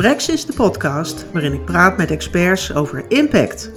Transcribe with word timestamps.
Sprex 0.00 0.28
is 0.28 0.46
de 0.46 0.52
podcast 0.52 1.26
waarin 1.32 1.52
ik 1.52 1.64
praat 1.64 1.96
met 1.96 2.10
experts 2.10 2.74
over 2.74 3.04
impact. 3.08 3.70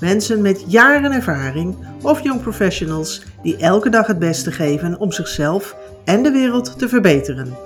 Mensen 0.00 0.42
met 0.42 0.64
jaren 0.66 1.12
ervaring 1.12 1.76
of 2.02 2.22
young 2.22 2.42
professionals 2.42 3.22
die 3.42 3.56
elke 3.56 3.88
dag 3.88 4.06
het 4.06 4.18
beste 4.18 4.52
geven 4.52 4.98
om 4.98 5.12
zichzelf 5.12 5.76
en 6.04 6.22
de 6.22 6.30
wereld 6.30 6.78
te 6.78 6.88
verbeteren. 6.88 7.56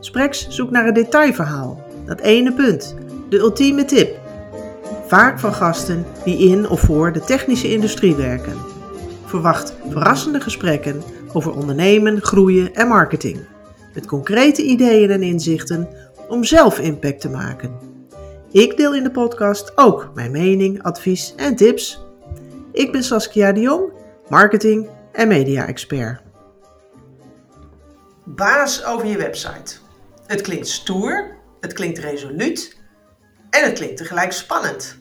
Sprex 0.00 0.48
zoekt 0.48 0.70
naar 0.70 0.86
een 0.86 0.94
detailverhaal, 0.94 1.84
dat 2.06 2.20
ene 2.20 2.52
punt, 2.52 2.94
de 3.28 3.38
ultieme 3.38 3.84
tip. 3.84 4.18
Vaak 5.06 5.38
van 5.38 5.54
gasten 5.54 6.04
die 6.24 6.38
in 6.38 6.68
of 6.68 6.80
voor 6.80 7.12
de 7.12 7.20
technische 7.20 7.72
industrie 7.72 8.14
werken. 8.14 8.56
Verwacht 9.24 9.76
verrassende 9.88 10.40
gesprekken 10.40 11.02
over 11.32 11.52
ondernemen, 11.52 12.22
groeien 12.22 12.74
en 12.74 12.88
marketing. 12.88 13.38
Met 13.94 14.06
concrete 14.06 14.62
ideeën 14.62 15.10
en 15.10 15.22
inzichten 15.22 15.88
om 16.28 16.44
zelf 16.44 16.78
impact 16.78 17.20
te 17.20 17.30
maken. 17.30 17.78
Ik 18.50 18.76
deel 18.76 18.94
in 18.94 19.02
de 19.02 19.10
podcast 19.10 19.72
ook 19.74 20.10
mijn 20.14 20.30
mening, 20.30 20.82
advies 20.82 21.34
en 21.34 21.56
tips. 21.56 22.04
Ik 22.72 22.92
ben 22.92 23.02
Saskia 23.02 23.52
de 23.52 23.60
Jong, 23.60 23.92
marketing 24.28 24.88
en 25.12 25.28
media-expert. 25.28 26.20
Baas 28.24 28.84
over 28.84 29.06
je 29.06 29.16
website. 29.16 29.76
Het 30.26 30.40
klinkt 30.40 30.68
stoer, 30.68 31.36
het 31.60 31.72
klinkt 31.72 31.98
resoluut 31.98 32.76
en 33.50 33.64
het 33.64 33.72
klinkt 33.72 33.96
tegelijk 33.96 34.32
spannend. 34.32 34.98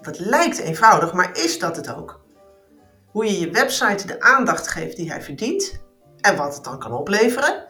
Het 0.00 0.18
lijkt 0.18 0.58
eenvoudig, 0.58 1.12
maar 1.12 1.38
is 1.38 1.58
dat 1.58 1.76
het 1.76 1.94
ook? 1.94 2.20
Hoe 3.06 3.24
je 3.24 3.40
je 3.40 3.50
website 3.50 4.06
de 4.06 4.20
aandacht 4.20 4.68
geeft 4.68 4.96
die 4.96 5.10
hij 5.10 5.22
verdient 5.22 5.80
en 6.20 6.36
wat 6.36 6.54
het 6.54 6.64
dan 6.64 6.78
kan 6.78 6.92
opleveren? 6.92 7.65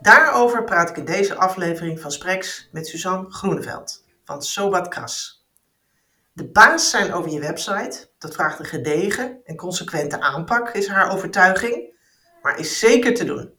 Daarover 0.00 0.64
praat 0.64 0.90
ik 0.90 0.96
in 0.96 1.04
deze 1.04 1.34
aflevering 1.34 2.00
van 2.00 2.12
Sprex 2.12 2.68
met 2.72 2.86
Suzanne 2.86 3.30
Groeneveld 3.30 4.04
van 4.24 4.42
Sobat 4.42 4.88
Kras. 4.88 5.46
De 6.32 6.50
baas 6.50 6.90
zijn 6.90 7.12
over 7.12 7.30
je 7.30 7.40
website, 7.40 8.10
dat 8.18 8.34
vraagt 8.34 8.58
een 8.58 8.64
gedegen 8.64 9.40
en 9.44 9.56
consequente 9.56 10.20
aanpak, 10.20 10.70
is 10.70 10.88
haar 10.88 11.12
overtuiging, 11.12 11.98
maar 12.42 12.58
is 12.58 12.78
zeker 12.78 13.14
te 13.14 13.24
doen. 13.24 13.54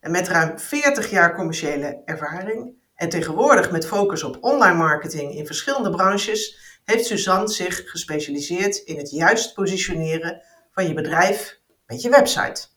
En 0.00 0.10
met 0.10 0.28
ruim 0.28 0.58
40 0.58 1.10
jaar 1.10 1.34
commerciële 1.34 2.02
ervaring 2.04 2.74
en 2.94 3.08
tegenwoordig 3.08 3.70
met 3.70 3.86
focus 3.86 4.22
op 4.22 4.38
online 4.40 4.76
marketing 4.76 5.34
in 5.34 5.46
verschillende 5.46 5.90
branches, 5.90 6.58
heeft 6.84 7.06
Suzanne 7.06 7.48
zich 7.48 7.90
gespecialiseerd 7.90 8.76
in 8.76 8.98
het 8.98 9.10
juist 9.10 9.54
positioneren 9.54 10.42
van 10.70 10.88
je 10.88 10.94
bedrijf 10.94 11.60
met 11.86 12.02
je 12.02 12.10
website. 12.10 12.74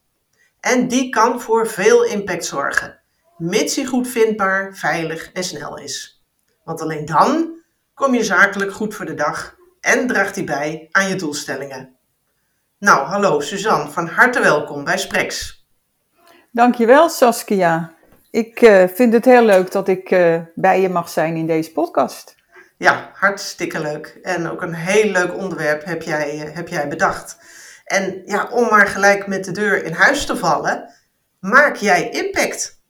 En 0.59 0.88
die 0.88 1.09
kan 1.09 1.41
voor 1.41 1.67
veel 1.67 2.05
impact 2.05 2.45
zorgen, 2.45 2.99
mits 3.38 3.75
hij 3.75 3.85
goed 3.85 4.07
vindbaar, 4.07 4.75
veilig 4.75 5.31
en 5.31 5.43
snel 5.43 5.77
is. 5.77 6.23
Want 6.63 6.81
alleen 6.81 7.05
dan 7.05 7.57
kom 7.93 8.13
je 8.13 8.23
zakelijk 8.23 8.73
goed 8.73 8.95
voor 8.95 9.05
de 9.05 9.13
dag 9.13 9.55
en 9.81 10.07
draagt 10.07 10.35
hij 10.35 10.43
bij 10.43 10.88
aan 10.91 11.07
je 11.07 11.16
doelstellingen. 11.16 11.97
Nou, 12.79 13.07
hallo 13.07 13.39
Suzanne, 13.39 13.89
van 13.89 14.07
harte 14.07 14.39
welkom 14.39 14.83
bij 14.83 14.97
Sprex. 14.97 15.57
Dankjewel 16.51 17.09
Saskia. 17.09 17.94
Ik 18.31 18.61
uh, 18.61 18.83
vind 18.88 19.13
het 19.13 19.25
heel 19.25 19.44
leuk 19.44 19.71
dat 19.71 19.88
ik 19.88 20.11
uh, 20.11 20.41
bij 20.55 20.81
je 20.81 20.89
mag 20.89 21.09
zijn 21.09 21.35
in 21.35 21.47
deze 21.47 21.71
podcast. 21.71 22.35
Ja, 22.77 23.11
hartstikke 23.13 23.81
leuk. 23.81 24.19
En 24.21 24.49
ook 24.49 24.61
een 24.61 24.73
heel 24.73 25.11
leuk 25.11 25.35
onderwerp 25.35 25.85
heb 25.85 26.01
jij, 26.01 26.47
uh, 26.47 26.55
heb 26.55 26.67
jij 26.67 26.88
bedacht. 26.88 27.38
En 27.89 28.21
ja, 28.25 28.47
om 28.51 28.67
maar 28.69 28.87
gelijk 28.87 29.27
met 29.27 29.45
de 29.45 29.51
deur 29.51 29.83
in 29.85 29.93
huis 29.93 30.25
te 30.25 30.35
vallen, 30.35 30.89
maak 31.39 31.75
jij 31.75 32.09
impact? 32.09 32.81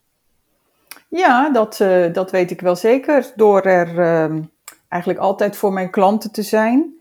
Ja, 1.07 1.49
dat, 1.49 1.79
uh, 1.79 2.13
dat 2.13 2.31
weet 2.31 2.51
ik 2.51 2.61
wel 2.61 2.75
zeker. 2.75 3.31
Door 3.35 3.61
er 3.61 3.87
uh, 3.87 4.41
eigenlijk 4.87 5.21
altijd 5.21 5.57
voor 5.57 5.73
mijn 5.73 5.89
klanten 5.89 6.31
te 6.31 6.41
zijn. 6.41 6.93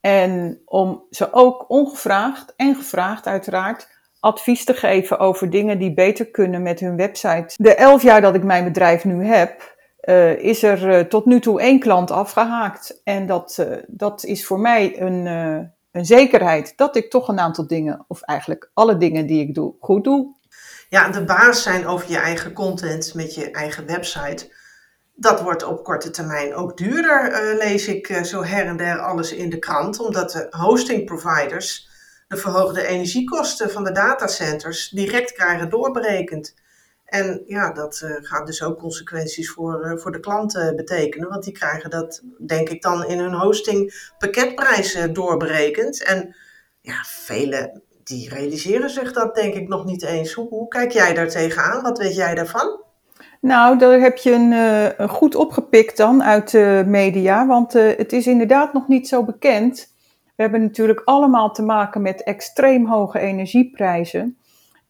En 0.00 0.60
om 0.64 1.02
ze 1.10 1.32
ook 1.32 1.64
ongevraagd 1.68 2.54
en 2.56 2.74
gevraagd 2.74 3.26
uiteraard 3.26 3.88
advies 4.20 4.64
te 4.64 4.74
geven 4.74 5.18
over 5.18 5.50
dingen 5.50 5.78
die 5.78 5.94
beter 5.94 6.26
kunnen 6.26 6.62
met 6.62 6.80
hun 6.80 6.96
website. 6.96 7.54
De 7.56 7.74
elf 7.74 8.02
jaar 8.02 8.20
dat 8.20 8.34
ik 8.34 8.44
mijn 8.44 8.64
bedrijf 8.64 9.04
nu 9.04 9.24
heb, 9.24 9.74
uh, 10.04 10.38
is 10.38 10.62
er 10.62 11.08
tot 11.08 11.24
nu 11.24 11.40
toe 11.40 11.60
één 11.60 11.80
klant 11.80 12.10
afgehaakt. 12.10 13.00
En 13.04 13.26
dat, 13.26 13.66
dat 13.86 14.24
is 14.24 14.46
voor 14.46 14.60
mij 14.60 15.00
een 15.00 15.26
een 15.96 16.06
zekerheid 16.06 16.72
dat 16.76 16.96
ik 16.96 17.10
toch 17.10 17.28
een 17.28 17.40
aantal 17.40 17.66
dingen, 17.66 18.04
of 18.08 18.22
eigenlijk 18.22 18.70
alle 18.74 18.96
dingen 18.96 19.26
die 19.26 19.40
ik 19.40 19.54
doe, 19.54 19.74
goed 19.80 20.04
doe. 20.04 20.34
Ja, 20.88 21.08
de 21.08 21.24
baas 21.24 21.62
zijn 21.62 21.86
over 21.86 22.10
je 22.10 22.18
eigen 22.18 22.52
content 22.52 23.14
met 23.14 23.34
je 23.34 23.50
eigen 23.50 23.86
website. 23.86 24.54
Dat 25.14 25.40
wordt 25.40 25.64
op 25.64 25.84
korte 25.84 26.10
termijn 26.10 26.54
ook 26.54 26.76
duurder, 26.76 27.30
uh, 27.30 27.58
lees 27.58 27.88
ik 27.88 28.08
uh, 28.08 28.22
zo 28.22 28.44
her 28.44 28.66
en 28.66 28.76
der 28.76 28.98
alles 28.98 29.32
in 29.32 29.50
de 29.50 29.58
krant, 29.58 30.00
omdat 30.00 30.30
de 30.30 30.46
hosting 30.50 31.04
providers 31.04 31.88
de 32.28 32.36
verhoogde 32.36 32.86
energiekosten 32.86 33.70
van 33.70 33.84
de 33.84 33.92
datacenters 33.92 34.88
direct 34.88 35.32
krijgen 35.32 35.70
doorberekend. 35.70 36.54
En 37.06 37.42
ja, 37.46 37.72
dat 37.72 38.00
uh, 38.04 38.10
gaat 38.20 38.46
dus 38.46 38.62
ook 38.62 38.78
consequenties 38.78 39.50
voor, 39.50 39.84
uh, 39.84 39.96
voor 39.96 40.12
de 40.12 40.20
klanten 40.20 40.76
betekenen. 40.76 41.28
Want 41.28 41.44
die 41.44 41.52
krijgen 41.52 41.90
dat, 41.90 42.22
denk 42.46 42.68
ik, 42.68 42.82
dan 42.82 43.04
in 43.04 43.18
hun 43.18 43.34
hosting 43.34 44.10
pakketprijs 44.18 44.98
doorberekend. 45.12 46.02
En 46.02 46.36
ja, 46.80 47.02
velen 47.04 47.82
die 48.04 48.28
realiseren 48.28 48.90
zich 48.90 49.12
dat 49.12 49.34
denk 49.34 49.54
ik 49.54 49.68
nog 49.68 49.84
niet 49.84 50.02
eens. 50.02 50.32
Hoe, 50.32 50.68
kijk 50.68 50.90
jij 50.90 51.14
daar 51.14 51.28
tegenaan? 51.28 51.82
Wat 51.82 51.98
weet 51.98 52.14
jij 52.14 52.34
daarvan? 52.34 52.80
Nou, 53.40 53.78
daar 53.78 54.00
heb 54.00 54.16
je 54.16 54.32
een, 54.32 54.52
een 55.02 55.08
goed 55.08 55.34
opgepikt 55.34 55.96
dan 55.96 56.22
uit 56.22 56.50
de 56.50 56.82
media. 56.86 57.46
Want 57.46 57.72
het 57.72 58.12
is 58.12 58.26
inderdaad 58.26 58.72
nog 58.72 58.88
niet 58.88 59.08
zo 59.08 59.24
bekend. 59.24 59.94
We 60.36 60.42
hebben 60.42 60.62
natuurlijk 60.62 61.02
allemaal 61.04 61.52
te 61.52 61.62
maken 61.62 62.02
met 62.02 62.22
extreem 62.22 62.86
hoge 62.86 63.18
energieprijzen. 63.18 64.38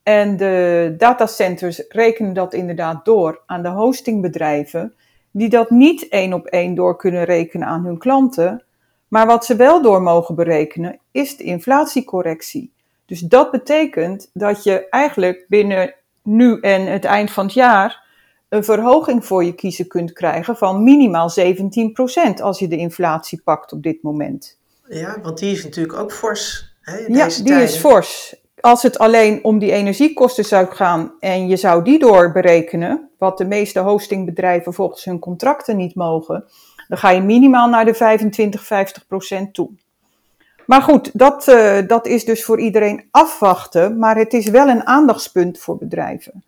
En 0.07 0.37
de 0.37 0.95
datacenters 0.99 1.83
rekenen 1.89 2.33
dat 2.33 2.55
inderdaad 2.55 3.05
door 3.05 3.41
aan 3.47 3.63
de 3.63 3.69
hostingbedrijven, 3.69 4.95
die 5.31 5.49
dat 5.49 5.71
niet 5.71 6.09
één 6.09 6.33
op 6.33 6.47
één 6.47 6.75
door 6.75 6.97
kunnen 6.97 7.25
rekenen 7.25 7.69
aan 7.69 7.85
hun 7.85 7.99
klanten. 7.99 8.65
Maar 9.09 9.27
wat 9.27 9.45
ze 9.45 9.57
wel 9.57 9.83
door 9.83 10.03
mogen 10.03 10.35
berekenen, 10.35 10.99
is 11.11 11.37
de 11.37 11.45
inflatiecorrectie. 11.45 12.73
Dus 13.07 13.21
dat 13.21 13.51
betekent 13.51 14.31
dat 14.33 14.65
je 14.65 14.89
eigenlijk 14.89 15.45
binnen 15.49 15.95
nu 16.23 16.61
en 16.61 16.87
het 16.87 17.05
eind 17.05 17.31
van 17.31 17.45
het 17.45 17.55
jaar 17.55 18.05
een 18.49 18.65
verhoging 18.65 19.25
voor 19.25 19.45
je 19.45 19.55
kiezen 19.55 19.87
kunt 19.87 20.13
krijgen 20.13 20.57
van 20.57 20.85
minimaal 20.85 21.31
17% 21.31 22.43
als 22.43 22.59
je 22.59 22.69
de 22.69 22.77
inflatie 22.77 23.41
pakt 23.45 23.73
op 23.73 23.83
dit 23.83 24.03
moment. 24.03 24.59
Ja, 24.89 25.21
want 25.23 25.39
die 25.39 25.53
is 25.53 25.65
natuurlijk 25.65 25.99
ook 25.99 26.13
fors. 26.13 26.75
Hè, 26.81 26.97
ja, 26.97 27.27
die 27.27 27.43
tijden. 27.43 27.63
is 27.63 27.77
fors 27.77 28.45
als 28.61 28.83
het 28.83 28.99
alleen 28.99 29.45
om 29.45 29.59
die 29.59 29.73
energiekosten 29.73 30.45
zou 30.45 30.67
gaan 30.67 31.13
en 31.21 31.49
je 31.49 31.57
zou 31.57 31.85
die 31.85 31.99
doorberekenen, 31.99 33.11
wat 33.19 33.39
de 33.39 33.45
meeste 33.45 33.81
hostingbedrijven 33.81 34.75
volgens 34.75 35.05
hun 35.05 35.19
contracten 35.19 35.77
niet 35.77 35.95
mogen, 35.95 36.45
dan 36.89 36.99
ga 36.99 37.11
je 37.11 37.21
minimaal 37.21 37.69
naar 37.69 37.85
de 37.85 37.95
25, 37.95 38.65
50 38.65 39.07
procent 39.07 39.55
toe. 39.55 39.71
Maar 40.67 40.83
goed, 40.83 41.19
dat, 41.19 41.49
uh, 41.49 41.79
dat 41.87 42.07
is 42.07 42.25
dus 42.25 42.45
voor 42.45 42.61
iedereen 42.61 43.09
afwachten, 43.11 43.99
maar 43.99 44.17
het 44.17 44.33
is 44.33 44.49
wel 44.49 44.69
een 44.69 44.87
aandachtspunt 44.87 45.59
voor 45.59 45.79
bedrijven. 45.79 46.45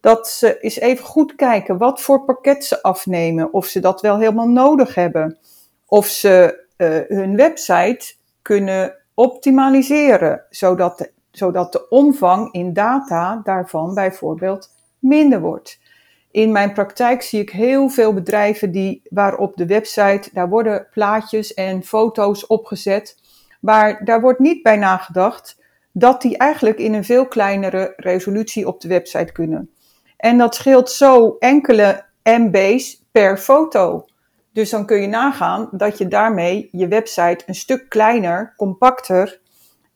Dat 0.00 0.28
ze 0.28 0.60
eens 0.60 0.78
even 0.78 1.04
goed 1.04 1.34
kijken 1.34 1.78
wat 1.78 2.00
voor 2.00 2.24
pakket 2.24 2.64
ze 2.64 2.82
afnemen, 2.82 3.52
of 3.52 3.66
ze 3.66 3.80
dat 3.80 4.00
wel 4.00 4.18
helemaal 4.18 4.48
nodig 4.48 4.94
hebben, 4.94 5.38
of 5.86 6.06
ze 6.06 6.64
uh, 6.76 6.98
hun 7.08 7.36
website 7.36 8.14
kunnen 8.42 8.94
optimaliseren, 9.14 10.44
zodat 10.50 10.98
de 10.98 11.10
zodat 11.36 11.72
de 11.72 11.88
omvang 11.88 12.52
in 12.52 12.72
data 12.72 13.40
daarvan 13.44 13.94
bijvoorbeeld 13.94 14.70
minder 14.98 15.40
wordt. 15.40 15.78
In 16.30 16.52
mijn 16.52 16.72
praktijk 16.72 17.22
zie 17.22 17.40
ik 17.40 17.50
heel 17.50 17.88
veel 17.88 18.14
bedrijven 18.14 18.70
die, 18.70 19.02
waar 19.10 19.36
op 19.36 19.56
de 19.56 19.66
website, 19.66 20.30
daar 20.32 20.48
worden 20.48 20.86
plaatjes 20.90 21.54
en 21.54 21.82
foto's 21.82 22.46
opgezet, 22.46 23.18
maar 23.60 24.04
daar 24.04 24.20
wordt 24.20 24.38
niet 24.38 24.62
bij 24.62 24.76
nagedacht 24.76 25.62
dat 25.92 26.22
die 26.22 26.36
eigenlijk 26.36 26.78
in 26.78 26.94
een 26.94 27.04
veel 27.04 27.26
kleinere 27.26 27.92
resolutie 27.96 28.66
op 28.66 28.80
de 28.80 28.88
website 28.88 29.32
kunnen. 29.32 29.70
En 30.16 30.38
dat 30.38 30.54
scheelt 30.54 30.90
zo 30.90 31.36
enkele 31.38 32.04
MB's 32.22 33.02
per 33.12 33.38
foto. 33.38 34.04
Dus 34.52 34.70
dan 34.70 34.86
kun 34.86 35.00
je 35.00 35.06
nagaan 35.06 35.68
dat 35.72 35.98
je 35.98 36.08
daarmee 36.08 36.68
je 36.72 36.88
website 36.88 37.42
een 37.46 37.54
stuk 37.54 37.88
kleiner, 37.88 38.54
compacter 38.56 39.40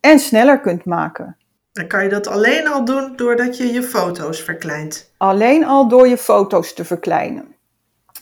en 0.00 0.18
sneller 0.18 0.60
kunt 0.60 0.84
maken. 0.84 1.36
Dan 1.72 1.86
kan 1.86 2.02
je 2.02 2.08
dat 2.08 2.26
alleen 2.26 2.68
al 2.68 2.84
doen 2.84 3.16
doordat 3.16 3.56
je 3.56 3.72
je 3.72 3.82
foto's 3.82 4.40
verkleint. 4.40 5.12
Alleen 5.16 5.64
al 5.64 5.88
door 5.88 6.08
je 6.08 6.18
foto's 6.18 6.74
te 6.74 6.84
verkleinen. 6.84 7.54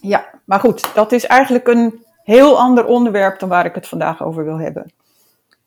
Ja, 0.01 0.31
maar 0.45 0.61
goed, 0.61 0.95
dat 0.95 1.13
is 1.13 1.27
eigenlijk 1.27 1.69
een 1.69 2.05
heel 2.23 2.59
ander 2.59 2.85
onderwerp 2.85 3.39
dan 3.39 3.49
waar 3.49 3.65
ik 3.65 3.75
het 3.75 3.89
vandaag 3.89 4.23
over 4.23 4.45
wil 4.45 4.59
hebben. 4.59 4.93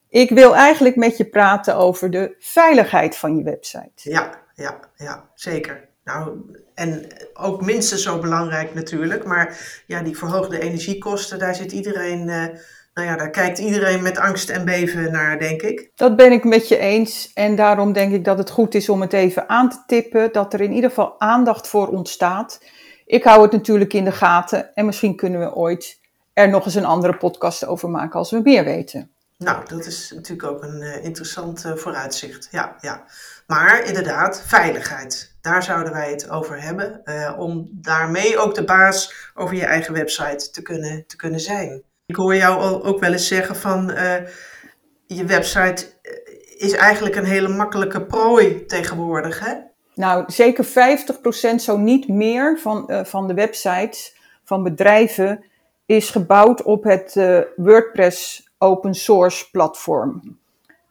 Ik 0.09 0.29
wil 0.29 0.55
eigenlijk 0.55 0.95
met 0.95 1.17
je 1.17 1.25
praten 1.25 1.75
over 1.75 2.11
de 2.11 2.35
veiligheid 2.39 3.17
van 3.17 3.37
je 3.37 3.43
website. 3.43 3.91
Ja, 3.95 4.39
ja, 4.53 4.79
ja, 4.95 5.29
zeker. 5.35 5.89
Nou, 6.03 6.39
en 6.73 7.07
ook 7.33 7.61
minstens 7.61 8.03
zo 8.03 8.19
belangrijk 8.19 8.73
natuurlijk, 8.73 9.25
maar 9.25 9.81
ja, 9.87 10.01
die 10.01 10.17
verhoogde 10.17 10.59
energiekosten, 10.59 11.39
daar 11.39 11.55
zit 11.55 11.71
iedereen, 11.71 12.27
uh, 12.27 12.45
nou 12.93 13.07
ja, 13.07 13.15
daar 13.15 13.29
kijkt 13.29 13.59
iedereen 13.59 14.01
met 14.01 14.17
angst 14.17 14.49
en 14.49 14.65
beven 14.65 15.11
naar, 15.11 15.39
denk 15.39 15.61
ik. 15.61 15.91
Dat 15.95 16.15
ben 16.15 16.31
ik 16.31 16.43
met 16.43 16.67
je 16.67 16.77
eens 16.77 17.31
en 17.33 17.55
daarom 17.55 17.93
denk 17.93 18.13
ik 18.13 18.25
dat 18.25 18.37
het 18.37 18.49
goed 18.49 18.75
is 18.75 18.89
om 18.89 19.01
het 19.01 19.13
even 19.13 19.49
aan 19.49 19.69
te 19.69 19.83
tippen, 19.85 20.31
dat 20.31 20.53
er 20.53 20.61
in 20.61 20.73
ieder 20.73 20.89
geval 20.89 21.19
aandacht 21.19 21.67
voor 21.67 21.87
ontstaat. 21.87 22.63
Ik 23.05 23.23
hou 23.23 23.41
het 23.41 23.51
natuurlijk 23.51 23.93
in 23.93 24.03
de 24.03 24.11
gaten 24.11 24.73
en 24.75 24.85
misschien 24.85 25.15
kunnen 25.15 25.39
we 25.39 25.55
ooit 25.55 25.99
er 26.33 26.49
nog 26.49 26.65
eens 26.65 26.75
een 26.75 26.85
andere 26.85 27.17
podcast 27.17 27.65
over 27.65 27.89
maken 27.89 28.19
als 28.19 28.31
we 28.31 28.39
meer 28.43 28.63
weten. 28.63 29.11
Nou, 29.37 29.65
dat 29.65 29.85
is 29.85 30.11
natuurlijk 30.15 30.47
ook 30.49 30.63
een 30.63 30.81
uh, 30.81 31.03
interessant 31.03 31.65
uh, 31.65 31.75
vooruitzicht. 31.75 32.47
Ja, 32.51 32.75
ja. 32.81 33.03
Maar 33.47 33.83
inderdaad, 33.83 34.43
veiligheid. 34.45 35.35
Daar 35.41 35.63
zouden 35.63 35.93
wij 35.93 36.11
het 36.11 36.29
over 36.29 36.61
hebben. 36.61 37.01
Uh, 37.05 37.35
om 37.37 37.69
daarmee 37.71 38.37
ook 38.37 38.55
de 38.55 38.63
baas 38.63 39.31
over 39.33 39.55
je 39.55 39.65
eigen 39.65 39.93
website 39.93 40.49
te 40.51 40.61
kunnen, 40.61 41.03
te 41.07 41.15
kunnen 41.15 41.39
zijn. 41.39 41.83
Ik 42.11 42.17
hoor 42.17 42.35
jou 42.35 42.83
ook 42.83 42.99
wel 42.99 43.11
eens 43.11 43.27
zeggen 43.27 43.55
van 43.55 43.93
je 45.05 45.25
website 45.25 45.85
is 46.57 46.73
eigenlijk 46.73 47.15
een 47.15 47.25
hele 47.25 47.47
makkelijke 47.47 48.05
prooi 48.05 48.65
tegenwoordig. 48.65 49.39
Hè? 49.39 49.53
Nou, 49.95 50.23
zeker 50.27 50.65
50% 50.65 50.69
zo 51.55 51.77
niet 51.77 52.07
meer 52.07 52.59
van, 52.59 53.05
van 53.05 53.27
de 53.27 53.33
websites 53.33 54.15
van 54.43 54.63
bedrijven 54.63 55.43
is 55.85 56.09
gebouwd 56.09 56.63
op 56.63 56.83
het 56.83 57.13
WordPress 57.55 58.49
open 58.57 58.93
source 58.93 59.49
platform. 59.51 60.37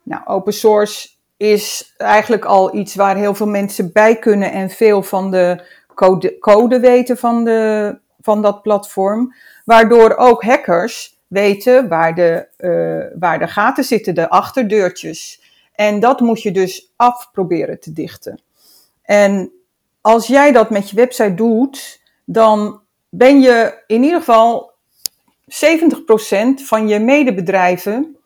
Nou, 0.03 0.27
open 0.27 0.53
source 0.53 1.09
is 1.37 1.95
eigenlijk 1.97 2.45
al 2.45 2.75
iets 2.75 2.95
waar 2.95 3.17
heel 3.17 3.35
veel 3.35 3.49
mensen 3.49 3.93
bij 3.93 4.19
kunnen 4.19 4.53
en 4.53 4.71
veel 4.71 5.03
van 5.03 5.31
de 5.31 5.65
code, 5.95 6.39
code 6.39 6.81
weten 6.81 7.17
van, 7.17 7.45
de, 7.45 7.99
van 8.21 8.43
dat 8.43 8.63
platform. 8.63 9.35
Waardoor 9.71 10.17
ook 10.17 10.43
hackers 10.43 11.19
weten 11.27 11.89
waar 11.89 12.15
de, 12.15 12.49
uh, 12.59 13.19
waar 13.21 13.39
de 13.39 13.49
gaten 13.49 13.85
zitten, 13.85 14.15
de 14.15 14.29
achterdeurtjes. 14.29 15.43
En 15.75 16.01
dat 16.01 16.21
moet 16.21 16.43
je 16.43 16.51
dus 16.51 16.93
af 16.97 17.31
proberen 17.33 17.81
te 17.81 17.93
dichten. 17.93 18.41
En 19.03 19.53
als 20.01 20.27
jij 20.27 20.53
dat 20.53 20.71
met 20.71 20.91
je 20.91 20.97
website 20.97 21.35
doet, 21.35 22.01
dan 22.25 22.81
ben 23.09 23.41
je 23.41 23.83
in 23.87 24.03
ieder 24.03 24.19
geval 24.19 24.73
70% 25.45 26.63
van 26.63 26.89
je 26.89 26.99
medebedrijven 26.99 28.17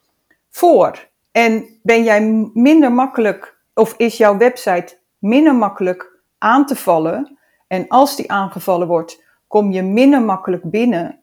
voor. 0.51 1.09
En 1.33 1.79
ben 1.83 2.03
jij 2.03 2.51
minder 2.55 2.93
makkelijk, 2.93 3.57
of 3.75 3.95
is 3.97 4.17
jouw 4.17 4.37
website 4.37 4.99
minder 5.19 5.55
makkelijk 5.55 6.21
aan 6.39 6.67
te 6.67 6.77
vallen? 6.77 7.39
En 7.67 7.89
als 7.89 8.17
die 8.17 8.31
aangevallen 8.31 8.87
wordt, 8.87 9.25
kom 9.47 9.73
je 9.73 9.83
minder 9.83 10.23
makkelijk 10.23 10.71
binnen, 10.71 11.19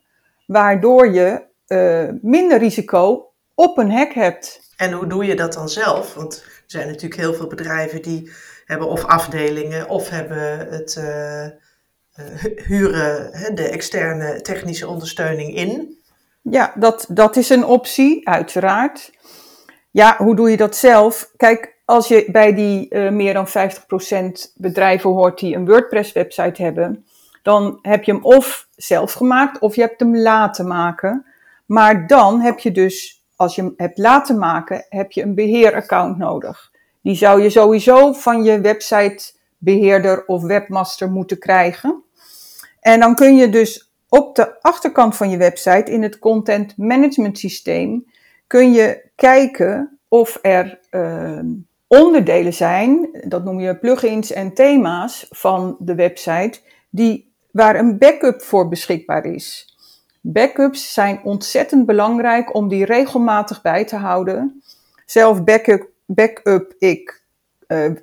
waardoor 0.52 1.14
je 1.14 1.44
uh, 1.68 2.10
minder 2.22 2.58
risico 2.58 3.32
op 3.56 3.78
een 3.78 3.92
hack 3.92 4.14
hebt. 4.14 4.62
En 4.76 4.92
hoe 4.92 5.08
doe 5.08 5.26
je 5.26 5.36
dat 5.36 5.54
dan 5.54 5.70
zelf? 5.70 6.14
Want 6.14 6.36
er 6.36 6.64
zijn 6.66 6.88
natuurlijk 6.88 7.22
heel 7.22 7.34
veel 7.34 7.48
bedrijven 7.48 8.02
die 8.02 8.32
hebben 8.66 8.88
of 8.88 9.06
afdelingen 9.06 9.90
of 9.90 10.10
hebben 10.10 10.70
het 10.70 10.96
uh, 11.00 11.46
huren 12.68 13.32
de 13.56 13.70
externe 13.70 14.42
technische 14.42 14.88
ondersteuning 14.88 15.56
in. 15.56 15.98
Ja, 16.42 16.74
dat, 16.76 17.06
dat 17.10 17.36
is 17.36 17.50
een 17.50 17.66
optie, 17.66 18.28
uiteraard. 18.28 19.12
Ja, 19.92 20.16
hoe 20.18 20.36
doe 20.36 20.50
je 20.50 20.58
dat 20.58 20.76
zelf? 20.76 21.32
Kijk, 21.38 21.76
als 21.86 22.08
je 22.08 22.28
bij 22.32 22.54
die 22.54 22.88
uh, 22.90 23.10
meer 23.10 23.34
dan 23.34 23.48
50% 23.48 23.52
bedrijven 24.56 25.10
hoort 25.10 25.40
die 25.40 25.56
een 25.56 25.66
WordPress-website 25.66 26.62
hebben, 26.62 27.06
dan 27.42 27.80
heb 27.82 28.04
je 28.04 28.12
hem 28.12 28.24
of 28.24 28.68
zelf 28.76 29.14
gemaakt 29.14 29.60
of 29.60 29.76
je 29.76 29.82
hebt 29.82 30.00
hem 30.00 30.18
laten 30.18 30.68
maken. 30.68 31.26
Maar 31.66 32.08
dan 32.08 32.40
heb 32.40 32.60
je 32.60 32.72
dus, 32.72 33.24
als 33.36 33.56
je 33.56 33.62
hem 33.62 33.74
hebt 33.78 33.98
laten 33.98 34.38
maken, 34.38 34.86
heb 34.90 35.12
je 35.12 35.22
een 35.22 35.36
beheeraccount 35.36 36.18
nodig. 36.18 36.72
Die 37.02 37.16
zou 37.16 37.42
je 37.42 37.50
sowieso 37.50 38.14
van 38.14 38.44
je 38.44 38.62
websitebeheerder 38.62 40.26
of 40.26 40.44
webmaster 40.44 41.12
moeten 41.12 41.40
krijgen. 41.40 42.04
En 42.80 43.00
dan 43.00 43.16
kun 43.16 43.36
je 43.36 43.50
dus 43.50 43.92
op 44.10 44.36
de 44.36 44.62
achterkant 44.62 45.16
van 45.16 45.30
je 45.30 45.38
website, 45.38 45.92
in 45.92 46.04
het 46.04 46.20
content 46.20 46.78
management 46.78 47.38
systeem, 47.38 48.06
kun 48.48 48.72
je 48.72 49.10
kijken 49.16 50.00
of 50.08 50.40
er 50.42 50.80
uh, 50.92 51.40
onderdelen 51.88 52.54
zijn, 52.54 53.10
dat 53.28 53.44
noem 53.44 53.60
je 53.60 53.78
plugins 53.78 54.32
en 54.32 54.54
thema's 54.54 55.28
van 55.30 55.76
de 55.80 55.96
website, 55.96 56.60
die, 56.90 57.31
waar 57.52 57.76
een 57.76 57.98
backup 57.98 58.42
voor 58.42 58.68
beschikbaar 58.68 59.26
is. 59.26 59.76
Backups 60.22 60.94
zijn 60.94 61.20
ontzettend 61.24 61.86
belangrijk 61.86 62.56
om 62.56 62.68
die 62.68 62.86
regelmatig 62.86 63.62
bij 63.62 63.86
te 63.86 63.96
houden. 63.96 64.64
Zelf 65.06 65.44
backup, 65.44 65.90
backup 66.06 66.74
ik 66.78 67.22
uh, 67.68 67.86
uh, 67.86 67.94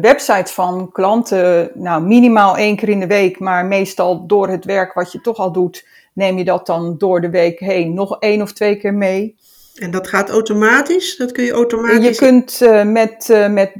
websites 0.00 0.52
van 0.52 0.92
klanten, 0.92 1.70
nou 1.74 2.02
minimaal 2.02 2.56
één 2.56 2.76
keer 2.76 2.88
in 2.88 3.00
de 3.00 3.06
week, 3.06 3.38
maar 3.38 3.66
meestal 3.66 4.26
door 4.26 4.48
het 4.48 4.64
werk 4.64 4.92
wat 4.92 5.12
je 5.12 5.20
toch 5.20 5.36
al 5.36 5.52
doet, 5.52 5.86
neem 6.12 6.38
je 6.38 6.44
dat 6.44 6.66
dan 6.66 6.98
door 6.98 7.20
de 7.20 7.30
week 7.30 7.58
heen 7.60 7.94
nog 7.94 8.18
één 8.18 8.42
of 8.42 8.52
twee 8.52 8.76
keer 8.76 8.94
mee. 8.94 9.36
En 9.74 9.90
dat 9.90 10.08
gaat 10.08 10.30
automatisch? 10.30 11.16
Dat 11.16 11.32
kun 11.32 11.44
je 11.44 11.52
automatisch? 11.52 12.18
Je 12.18 12.26
kunt 12.26 12.60
uh, 12.62 12.82
met, 12.82 13.48
met 13.50 13.72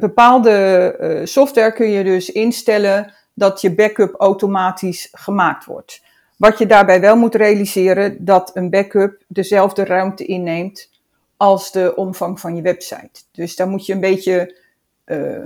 bepaalde 0.00 1.20
software 1.24 1.72
kun 1.72 1.90
je 1.90 2.04
dus 2.04 2.32
instellen 2.32 3.12
dat 3.38 3.60
je 3.60 3.74
backup 3.74 4.14
automatisch 4.14 5.08
gemaakt 5.12 5.64
wordt. 5.64 6.02
Wat 6.36 6.58
je 6.58 6.66
daarbij 6.66 7.00
wel 7.00 7.16
moet 7.16 7.34
realiseren, 7.34 8.24
dat 8.24 8.50
een 8.54 8.70
backup 8.70 9.22
dezelfde 9.26 9.84
ruimte 9.84 10.24
inneemt 10.24 10.90
als 11.36 11.72
de 11.72 11.94
omvang 11.96 12.40
van 12.40 12.56
je 12.56 12.62
website. 12.62 13.22
Dus 13.32 13.56
daar 13.56 13.68
moet 13.68 13.86
je 13.86 13.92
een 13.92 14.00
beetje 14.00 14.56
uh, 15.06 15.44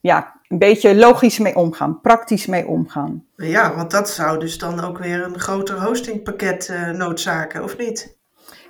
ja, 0.00 0.40
een 0.48 0.58
beetje 0.58 0.96
logisch 0.96 1.38
mee 1.38 1.56
omgaan, 1.56 2.00
praktisch 2.00 2.46
mee 2.46 2.66
omgaan. 2.66 3.24
Ja, 3.36 3.74
want 3.74 3.90
dat 3.90 4.10
zou 4.10 4.38
dus 4.38 4.58
dan 4.58 4.80
ook 4.80 4.98
weer 4.98 5.22
een 5.24 5.38
groter 5.38 5.82
hostingpakket 5.82 6.68
uh, 6.68 6.90
noodzaken, 6.90 7.62
of 7.62 7.76
niet? 7.76 8.16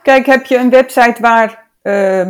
Kijk, 0.02 0.26
heb 0.26 0.46
je 0.46 0.56
een 0.56 0.70
website 0.70 1.20
waar 1.20 1.66
uh, 1.82 2.20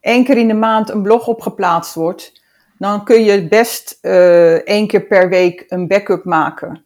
één 0.00 0.24
keer 0.24 0.36
in 0.36 0.48
de 0.48 0.54
maand 0.54 0.90
een 0.90 1.02
blog 1.02 1.26
op 1.26 1.40
geplaatst 1.40 1.94
wordt, 1.94 2.42
dan 2.78 3.04
kun 3.04 3.24
je 3.24 3.48
best 3.48 3.98
uh, 4.02 4.54
één 4.54 4.86
keer 4.86 5.06
per 5.06 5.28
week 5.28 5.64
een 5.68 5.88
backup 5.88 6.24
maken. 6.24 6.84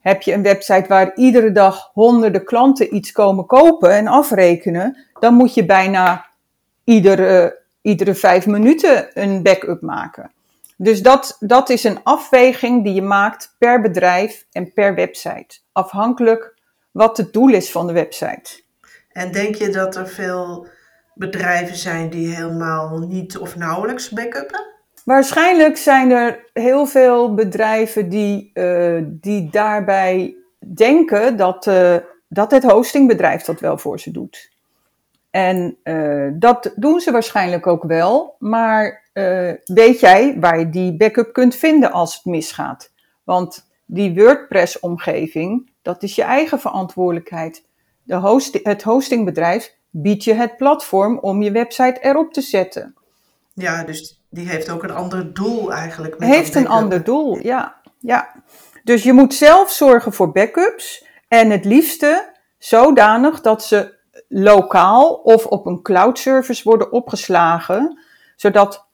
Heb 0.00 0.22
je 0.22 0.32
een 0.32 0.42
website 0.42 0.84
waar 0.88 1.14
iedere 1.14 1.52
dag 1.52 1.90
honderden 1.92 2.44
klanten 2.44 2.94
iets 2.94 3.12
komen 3.12 3.46
kopen 3.46 3.90
en 3.90 4.06
afrekenen, 4.06 5.06
dan 5.20 5.34
moet 5.34 5.54
je 5.54 5.66
bijna 5.66 6.26
iedere 6.84 7.60
iedere 7.82 8.14
vijf 8.14 8.46
minuten 8.46 9.20
een 9.22 9.42
backup 9.42 9.80
maken. 9.80 10.30
Dus 10.76 11.02
dat, 11.02 11.36
dat 11.40 11.68
is 11.68 11.84
een 11.84 12.02
afweging 12.02 12.84
die 12.84 12.94
je 12.94 13.02
maakt 13.02 13.54
per 13.58 13.80
bedrijf 13.80 14.46
en 14.52 14.72
per 14.72 14.94
website. 14.94 15.58
Afhankelijk 15.72 16.54
wat 16.90 17.16
het 17.16 17.32
doel 17.32 17.48
is 17.48 17.70
van 17.70 17.86
de 17.86 17.92
website. 17.92 18.62
En 19.12 19.32
denk 19.32 19.54
je 19.54 19.68
dat 19.68 19.96
er 19.96 20.08
veel 20.08 20.66
bedrijven 21.14 21.76
zijn 21.76 22.10
die 22.10 22.34
helemaal 22.34 22.98
niet 22.98 23.38
of 23.38 23.56
nauwelijks 23.56 24.08
backuppen? 24.08 24.71
Waarschijnlijk 25.04 25.76
zijn 25.76 26.10
er 26.10 26.50
heel 26.52 26.86
veel 26.86 27.34
bedrijven 27.34 28.08
die, 28.08 28.50
uh, 28.54 29.02
die 29.06 29.50
daarbij 29.50 30.36
denken 30.74 31.36
dat, 31.36 31.66
uh, 31.66 31.96
dat 32.28 32.50
het 32.50 32.62
hostingbedrijf 32.62 33.42
dat 33.42 33.60
wel 33.60 33.78
voor 33.78 34.00
ze 34.00 34.10
doet. 34.10 34.50
En 35.30 35.76
uh, 35.84 36.30
dat 36.34 36.72
doen 36.76 37.00
ze 37.00 37.10
waarschijnlijk 37.10 37.66
ook 37.66 37.82
wel, 37.82 38.36
maar 38.38 39.00
weet 39.64 40.00
jij 40.00 40.36
waar 40.40 40.58
je 40.58 40.70
die 40.70 40.96
backup 40.96 41.32
kunt 41.32 41.54
vinden 41.54 41.92
als 41.92 42.14
het 42.14 42.24
misgaat? 42.24 42.92
Want 43.24 43.68
die 43.86 44.14
WordPress-omgeving, 44.14 45.70
dat 45.82 46.02
is 46.02 46.14
je 46.14 46.22
eigen 46.22 46.60
verantwoordelijkheid. 46.60 47.64
De 48.02 48.16
host, 48.16 48.58
het 48.62 48.82
hostingbedrijf 48.82 49.74
biedt 49.90 50.24
je 50.24 50.32
het 50.32 50.56
platform 50.56 51.18
om 51.18 51.42
je 51.42 51.50
website 51.50 52.00
erop 52.00 52.32
te 52.32 52.40
zetten. 52.40 52.94
Ja, 53.54 53.84
dus 53.84 54.21
die 54.32 54.48
heeft 54.48 54.70
ook 54.70 54.82
een 54.82 54.90
ander 54.90 55.34
doel 55.34 55.72
eigenlijk. 55.72 56.18
Met 56.18 56.28
heeft 56.28 56.54
een 56.54 56.68
ander 56.68 57.04
doel, 57.04 57.38
ja, 57.42 57.76
ja. 57.98 58.32
Dus 58.84 59.02
je 59.02 59.12
moet 59.12 59.34
zelf 59.34 59.70
zorgen 59.70 60.12
voor 60.12 60.32
backups 60.32 61.06
en 61.28 61.50
het 61.50 61.64
liefste 61.64 62.34
zodanig 62.58 63.40
dat 63.40 63.64
ze 63.64 63.94
lokaal 64.28 65.12
of 65.12 65.46
op 65.46 65.66
een 65.66 65.82
cloud 65.82 66.18
service 66.18 66.62
worden 66.64 66.92
opgeslagen, 66.92 67.98
zodat 68.36 68.86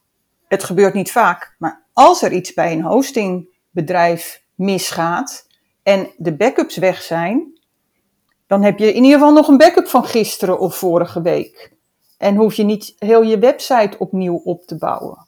het 0.48 0.64
gebeurt 0.64 0.94
niet 0.94 1.12
vaak, 1.12 1.54
maar 1.58 1.82
als 1.92 2.22
er 2.22 2.32
iets 2.32 2.54
bij 2.54 2.72
een 2.72 2.82
hostingbedrijf 2.82 4.42
misgaat 4.54 5.46
en 5.82 6.08
de 6.16 6.36
backups 6.36 6.76
weg 6.76 7.02
zijn, 7.02 7.58
dan 8.46 8.62
heb 8.62 8.78
je 8.78 8.92
in 8.92 9.04
ieder 9.04 9.18
geval 9.18 9.34
nog 9.34 9.48
een 9.48 9.56
backup 9.56 9.88
van 9.88 10.04
gisteren 10.04 10.58
of 10.58 10.76
vorige 10.76 11.22
week. 11.22 11.72
En 12.18 12.36
hoef 12.36 12.54
je 12.54 12.64
niet 12.64 12.94
heel 12.98 13.22
je 13.22 13.38
website 13.38 13.98
opnieuw 13.98 14.40
op 14.44 14.66
te 14.66 14.76
bouwen. 14.76 15.27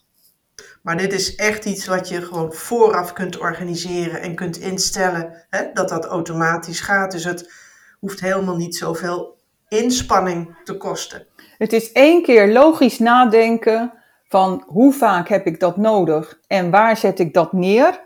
Maar 0.81 0.97
dit 0.97 1.13
is 1.13 1.35
echt 1.35 1.65
iets 1.65 1.87
wat 1.87 2.09
je 2.09 2.23
gewoon 2.23 2.53
vooraf 2.53 3.13
kunt 3.13 3.39
organiseren 3.39 4.21
en 4.21 4.35
kunt 4.35 4.59
instellen 4.59 5.45
hè, 5.51 5.73
dat 5.73 5.89
dat 5.89 6.05
automatisch 6.05 6.81
gaat. 6.81 7.13
Dus 7.13 7.25
het 7.25 7.53
hoeft 8.01 8.21
helemaal 8.21 8.57
niet 8.57 8.77
zoveel 8.77 9.39
inspanning 9.69 10.57
te 10.65 10.77
kosten. 10.77 11.27
Het 11.59 11.73
is 11.73 11.93
één 11.93 12.23
keer 12.23 12.53
logisch 12.53 12.99
nadenken 12.99 13.93
van 14.29 14.65
hoe 14.67 14.93
vaak 14.93 15.29
heb 15.29 15.47
ik 15.47 15.61
dat 15.61 15.77
nodig 15.77 16.41
en 16.47 16.71
waar 16.71 16.97
zet 16.97 17.19
ik 17.19 17.35
dat 17.35 17.53
neer. 17.53 18.01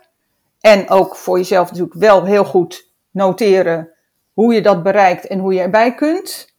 En 0.61 0.91
ook 0.91 1.17
voor 1.17 1.39
jezelf 1.39 1.69
natuurlijk 1.69 1.99
wel 1.99 2.25
heel 2.25 2.45
goed 2.45 2.91
noteren 3.11 3.89
hoe 4.33 4.55
je 4.55 4.63
dat 4.63 4.83
bereikt 4.83 5.27
en 5.27 5.39
hoe 5.39 5.55
je 5.55 5.61
erbij 5.61 5.95
kunt. 5.95 6.55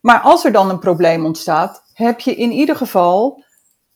Maar 0.00 0.20
als 0.20 0.44
er 0.44 0.52
dan 0.52 0.70
een 0.70 0.78
probleem 0.78 1.24
ontstaat, 1.24 1.82
heb 1.92 2.20
je 2.20 2.34
in 2.34 2.50
ieder 2.50 2.76
geval 2.76 3.44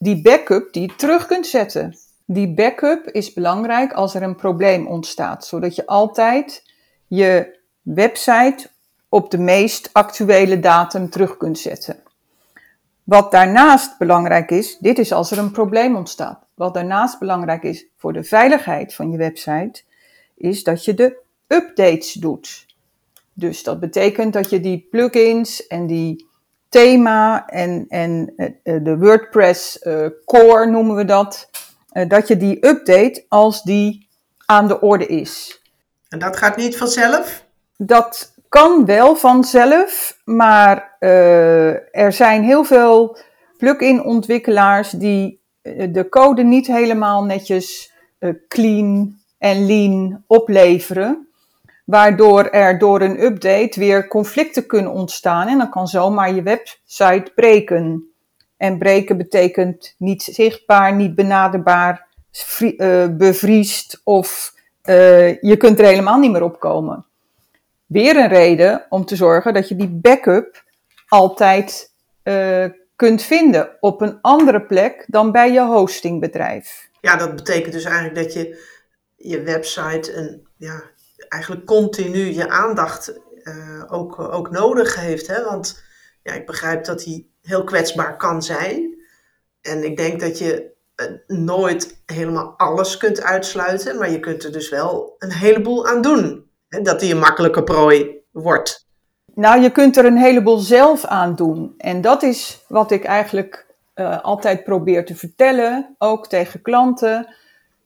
die 0.02 0.22
backup 0.22 0.72
die 0.72 0.82
je 0.82 0.94
terug 0.96 1.26
kunt 1.26 1.46
zetten. 1.46 1.96
Die 2.24 2.54
backup 2.54 3.08
is 3.10 3.32
belangrijk 3.32 3.92
als 3.92 4.14
er 4.14 4.22
een 4.22 4.36
probleem 4.36 4.86
ontstaat, 4.86 5.46
zodat 5.46 5.74
je 5.74 5.86
altijd 5.86 6.70
je 7.06 7.58
website 7.82 8.70
op 9.08 9.30
de 9.30 9.38
meest 9.38 9.90
actuele 9.92 10.60
datum 10.60 11.10
terug 11.10 11.36
kunt 11.36 11.58
zetten. 11.58 12.02
Wat 13.04 13.30
daarnaast 13.30 13.98
belangrijk 13.98 14.50
is, 14.50 14.78
dit 14.78 14.98
is 14.98 15.12
als 15.12 15.30
er 15.30 15.38
een 15.38 15.50
probleem 15.50 15.96
ontstaat. 15.96 16.44
Wat 16.54 16.74
daarnaast 16.74 17.18
belangrijk 17.18 17.62
is 17.62 17.86
voor 17.96 18.12
de 18.12 18.24
veiligheid 18.24 18.94
van 18.94 19.10
je 19.10 19.16
website, 19.16 19.82
is 20.34 20.64
dat 20.64 20.84
je 20.84 20.94
de 20.94 21.16
updates 21.46 22.12
doet. 22.12 22.66
Dus 23.32 23.62
dat 23.62 23.80
betekent 23.80 24.32
dat 24.32 24.50
je 24.50 24.60
die 24.60 24.86
plugins 24.90 25.66
en 25.66 25.86
die 25.86 26.30
thema 26.72 27.46
en, 27.46 27.84
en 27.88 28.32
eh, 28.36 28.46
eh, 28.62 28.84
de 28.84 28.98
WordPress 28.98 29.78
uh, 29.82 30.06
core 30.24 30.66
noemen 30.66 30.96
we 30.96 31.04
dat, 31.04 31.50
dat 32.08 32.28
je 32.28 32.36
die 32.36 32.66
update 32.66 33.24
als 33.28 33.62
die 33.62 34.08
aan 34.46 34.68
de 34.68 34.80
orde 34.80 35.06
is. 35.06 35.62
En 36.08 36.18
dat 36.18 36.36
gaat 36.36 36.56
niet 36.56 36.76
vanzelf? 36.76 37.44
Dat 37.76 38.34
kan 38.48 38.84
wel 38.84 39.16
vanzelf, 39.16 40.18
maar 40.24 40.96
er 41.90 42.12
zijn 42.12 42.44
heel 42.44 42.64
veel 42.64 43.18
plugin 43.58 44.04
ontwikkelaars 44.04 44.90
die 44.90 45.40
de 45.90 46.06
code 46.10 46.42
niet 46.42 46.66
helemaal 46.66 47.24
netjes 47.24 47.92
clean 48.48 49.18
en 49.38 49.66
lean 49.66 50.24
opleveren 50.26 51.31
waardoor 51.84 52.44
er 52.44 52.78
door 52.78 53.00
een 53.00 53.22
update 53.22 53.80
weer 53.80 54.08
conflicten 54.08 54.66
kunnen 54.66 54.92
ontstaan 54.92 55.48
en 55.48 55.58
dan 55.58 55.70
kan 55.70 55.88
zomaar 55.88 56.34
je 56.34 56.42
website 56.42 57.32
breken. 57.34 58.06
En 58.56 58.78
breken 58.78 59.16
betekent 59.16 59.94
niet 59.98 60.22
zichtbaar, 60.22 60.94
niet 60.94 61.14
benaderbaar, 61.14 62.06
uh, 62.60 63.06
bevriest 63.10 64.00
of 64.04 64.54
uh, 64.84 65.40
je 65.40 65.56
kunt 65.56 65.78
er 65.78 65.84
helemaal 65.84 66.18
niet 66.18 66.30
meer 66.30 66.42
op 66.42 66.60
komen. 66.60 67.06
Weer 67.86 68.16
een 68.16 68.28
reden 68.28 68.86
om 68.88 69.04
te 69.04 69.16
zorgen 69.16 69.54
dat 69.54 69.68
je 69.68 69.76
die 69.76 69.88
backup 69.88 70.64
altijd 71.08 71.92
uh, 72.24 72.64
kunt 72.96 73.22
vinden 73.22 73.76
op 73.80 74.00
een 74.00 74.18
andere 74.20 74.60
plek 74.60 75.04
dan 75.06 75.32
bij 75.32 75.52
je 75.52 75.60
hostingbedrijf. 75.60 76.88
Ja, 77.00 77.16
dat 77.16 77.36
betekent 77.36 77.72
dus 77.72 77.84
eigenlijk 77.84 78.14
dat 78.14 78.32
je 78.32 78.70
je 79.16 79.42
website 79.42 80.16
een 80.16 80.46
ja, 80.56 80.82
eigenlijk 81.28 81.64
continu 81.66 82.32
je 82.32 82.48
aandacht 82.48 83.20
uh, 83.42 83.84
ook, 83.88 84.18
ook 84.18 84.50
nodig 84.50 84.96
heeft. 84.96 85.26
Hè? 85.26 85.44
Want 85.44 85.82
ja, 86.22 86.32
ik 86.32 86.46
begrijp 86.46 86.84
dat 86.84 87.04
hij 87.04 87.26
heel 87.42 87.64
kwetsbaar 87.64 88.16
kan 88.16 88.42
zijn. 88.42 89.00
En 89.60 89.84
ik 89.84 89.96
denk 89.96 90.20
dat 90.20 90.38
je 90.38 90.70
uh, 90.96 91.36
nooit 91.38 92.02
helemaal 92.06 92.54
alles 92.56 92.96
kunt 92.96 93.22
uitsluiten, 93.22 93.98
maar 93.98 94.10
je 94.10 94.20
kunt 94.20 94.44
er 94.44 94.52
dus 94.52 94.68
wel 94.68 95.14
een 95.18 95.32
heleboel 95.32 95.86
aan 95.86 96.02
doen. 96.02 96.50
Hè? 96.68 96.80
Dat 96.80 97.00
hij 97.00 97.10
een 97.10 97.18
makkelijke 97.18 97.62
prooi 97.62 98.20
wordt. 98.30 98.86
Nou, 99.34 99.60
je 99.60 99.70
kunt 99.70 99.96
er 99.96 100.04
een 100.04 100.16
heleboel 100.16 100.58
zelf 100.58 101.04
aan 101.04 101.34
doen. 101.34 101.74
En 101.76 102.00
dat 102.00 102.22
is 102.22 102.64
wat 102.68 102.90
ik 102.90 103.04
eigenlijk 103.04 103.66
uh, 103.94 104.22
altijd 104.22 104.64
probeer 104.64 105.04
te 105.04 105.14
vertellen, 105.14 105.94
ook 105.98 106.28
tegen 106.28 106.62
klanten. 106.62 107.34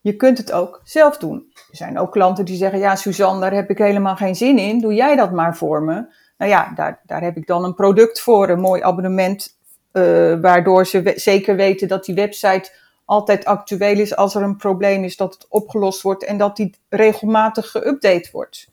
Je 0.06 0.16
kunt 0.16 0.38
het 0.38 0.52
ook 0.52 0.80
zelf 0.84 1.18
doen. 1.18 1.52
Er 1.54 1.76
zijn 1.76 1.98
ook 1.98 2.12
klanten 2.12 2.44
die 2.44 2.56
zeggen, 2.56 2.78
ja 2.78 2.96
Suzanne, 2.96 3.40
daar 3.40 3.52
heb 3.52 3.70
ik 3.70 3.78
helemaal 3.78 4.16
geen 4.16 4.36
zin 4.36 4.58
in. 4.58 4.80
Doe 4.80 4.94
jij 4.94 5.16
dat 5.16 5.32
maar 5.32 5.56
voor 5.56 5.82
me. 5.82 6.06
Nou 6.38 6.50
ja, 6.50 6.72
daar, 6.74 7.00
daar 7.06 7.22
heb 7.22 7.36
ik 7.36 7.46
dan 7.46 7.64
een 7.64 7.74
product 7.74 8.20
voor, 8.20 8.48
een 8.48 8.60
mooi 8.60 8.82
abonnement, 8.82 9.56
uh, 9.92 10.40
waardoor 10.40 10.86
ze 10.86 11.12
zeker 11.16 11.56
weten 11.56 11.88
dat 11.88 12.04
die 12.04 12.14
website 12.14 12.72
altijd 13.04 13.44
actueel 13.44 13.98
is 13.98 14.16
als 14.16 14.34
er 14.34 14.42
een 14.42 14.56
probleem 14.56 15.04
is, 15.04 15.16
dat 15.16 15.34
het 15.34 15.46
opgelost 15.48 16.02
wordt 16.02 16.24
en 16.24 16.38
dat 16.38 16.56
die 16.56 16.74
regelmatig 16.88 17.70
geüpdate 17.70 18.30
wordt. 18.32 18.68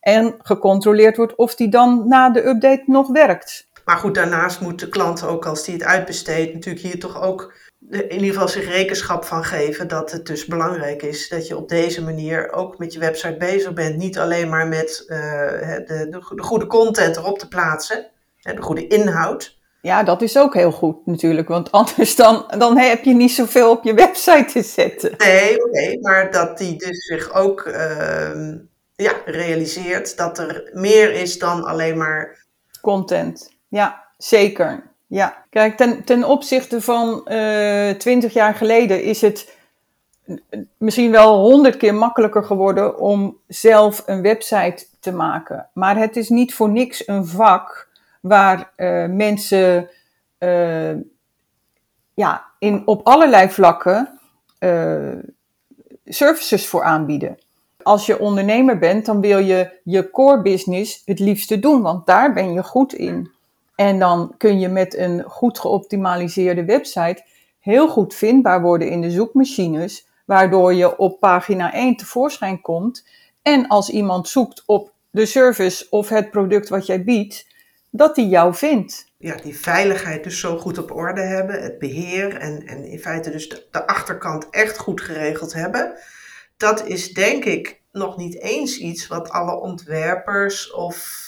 En 0.00 0.34
gecontroleerd 0.38 1.16
wordt 1.16 1.34
of 1.34 1.54
die 1.54 1.68
dan 1.68 2.08
na 2.08 2.30
de 2.30 2.46
update 2.46 2.84
nog 2.86 3.08
werkt. 3.08 3.68
Maar 3.84 3.96
goed, 3.96 4.14
daarnaast 4.14 4.60
moet 4.60 4.80
de 4.80 4.88
klant 4.88 5.22
ook, 5.22 5.46
als 5.46 5.64
die 5.64 5.74
het 5.74 5.84
uitbesteedt, 5.84 6.54
natuurlijk 6.54 6.84
hier 6.84 7.00
toch 7.00 7.22
ook 7.22 7.54
in 7.90 8.12
ieder 8.12 8.32
geval 8.32 8.48
zich 8.48 8.68
rekenschap 8.68 9.24
van 9.24 9.44
geven 9.44 9.88
dat 9.88 10.10
het 10.10 10.26
dus 10.26 10.44
belangrijk 10.44 11.02
is 11.02 11.28
dat 11.28 11.46
je 11.46 11.56
op 11.56 11.68
deze 11.68 12.02
manier 12.02 12.52
ook 12.52 12.78
met 12.78 12.92
je 12.92 12.98
website 12.98 13.36
bezig 13.36 13.72
bent. 13.72 13.96
Niet 13.96 14.18
alleen 14.18 14.48
maar 14.48 14.66
met 14.66 15.04
uh, 15.08 15.18
de, 15.18 15.84
de, 15.86 16.34
de, 16.34 16.42
goede 16.42 16.66
content 16.66 17.16
erop 17.16 17.38
te 17.38 17.48
plaatsen, 17.48 18.06
de 18.40 18.62
goede 18.62 18.86
inhoud. 18.86 19.58
Ja, 19.80 20.02
dat 20.02 20.22
is 20.22 20.38
ook 20.38 20.54
heel 20.54 20.72
goed 20.72 21.06
natuurlijk, 21.06 21.48
want 21.48 21.72
anders 21.72 22.16
dan, 22.16 22.52
dan 22.58 22.78
heb 22.78 23.04
je 23.04 23.14
niet 23.14 23.32
zoveel 23.32 23.70
op 23.70 23.84
je 23.84 23.94
website 23.94 24.44
te 24.52 24.62
zetten. 24.62 25.14
Nee, 25.18 25.64
oké, 25.64 25.98
maar 26.00 26.30
dat 26.30 26.58
die 26.58 26.76
dus 26.76 27.06
zich 27.06 27.34
ook 27.34 27.66
uh, 27.66 28.54
ja, 28.94 29.12
realiseert 29.24 30.16
dat 30.16 30.38
er 30.38 30.70
meer 30.72 31.12
is 31.12 31.38
dan 31.38 31.64
alleen 31.64 31.96
maar... 31.96 32.44
Content, 32.80 33.56
ja, 33.68 34.04
zeker. 34.18 34.95
Ja, 35.06 35.44
kijk, 35.50 35.76
ten, 35.76 36.04
ten 36.04 36.24
opzichte 36.24 36.80
van 36.80 37.26
uh, 37.28 37.90
eh, 37.90 37.96
20 37.96 38.32
jaar 38.32 38.54
geleden 38.54 39.02
is 39.02 39.20
het 39.20 39.54
misschien 40.76 41.10
wel 41.10 41.38
honderd 41.38 41.76
keer 41.76 41.94
makkelijker 41.94 42.44
geworden 42.44 42.98
om 42.98 43.38
zelf 43.46 44.02
een 44.06 44.22
website 44.22 44.86
te 45.00 45.12
maken. 45.12 45.68
Maar 45.72 45.96
het 45.96 46.16
is 46.16 46.28
niet 46.28 46.54
voor 46.54 46.70
niks 46.70 47.08
een 47.08 47.26
vak 47.26 47.88
waar 48.20 48.72
uh, 48.76 49.06
mensen 49.06 49.90
uh, 50.38 50.96
ja, 52.14 52.44
in, 52.58 52.82
op 52.86 53.06
allerlei 53.06 53.48
vlakken 53.48 54.20
services 56.04 56.66
voor 56.66 56.82
aanbieden. 56.82 57.38
Als 57.82 58.06
je 58.06 58.18
ondernemer 58.18 58.78
bent, 58.78 59.06
dan 59.06 59.20
wil 59.20 59.38
je 59.38 59.80
je 59.84 60.10
core 60.10 60.42
business 60.42 61.02
het 61.04 61.18
liefste 61.18 61.58
doen, 61.58 61.82
want 61.82 62.06
daar 62.06 62.32
ben 62.32 62.52
je 62.52 62.62
goed 62.62 62.92
in. 62.92 63.30
En 63.76 63.98
dan 63.98 64.34
kun 64.36 64.58
je 64.58 64.68
met 64.68 64.96
een 64.96 65.22
goed 65.22 65.58
geoptimaliseerde 65.58 66.64
website 66.64 67.24
heel 67.58 67.88
goed 67.88 68.14
vindbaar 68.14 68.62
worden 68.62 68.90
in 68.90 69.00
de 69.00 69.10
zoekmachines, 69.10 70.08
waardoor 70.24 70.74
je 70.74 70.98
op 70.98 71.20
pagina 71.20 71.72
1 71.72 71.96
tevoorschijn 71.96 72.60
komt. 72.60 73.06
En 73.42 73.68
als 73.68 73.90
iemand 73.90 74.28
zoekt 74.28 74.62
op 74.66 74.92
de 75.10 75.26
service 75.26 75.86
of 75.90 76.08
het 76.08 76.30
product 76.30 76.68
wat 76.68 76.86
jij 76.86 77.04
biedt, 77.04 77.46
dat 77.90 78.14
die 78.14 78.28
jou 78.28 78.54
vindt. 78.54 79.12
Ja, 79.18 79.34
die 79.34 79.58
veiligheid 79.58 80.24
dus 80.24 80.40
zo 80.40 80.58
goed 80.58 80.78
op 80.78 80.90
orde 80.90 81.20
hebben, 81.20 81.62
het 81.62 81.78
beheer 81.78 82.36
en, 82.36 82.66
en 82.66 82.84
in 82.84 82.98
feite 82.98 83.30
dus 83.30 83.48
de, 83.48 83.66
de 83.70 83.86
achterkant 83.86 84.50
echt 84.50 84.78
goed 84.78 85.00
geregeld 85.00 85.52
hebben. 85.52 85.98
Dat 86.56 86.86
is 86.86 87.12
denk 87.12 87.44
ik 87.44 87.80
nog 87.92 88.16
niet 88.16 88.40
eens 88.40 88.78
iets 88.78 89.06
wat 89.06 89.30
alle 89.30 89.60
ontwerpers 89.60 90.72
of 90.72 91.25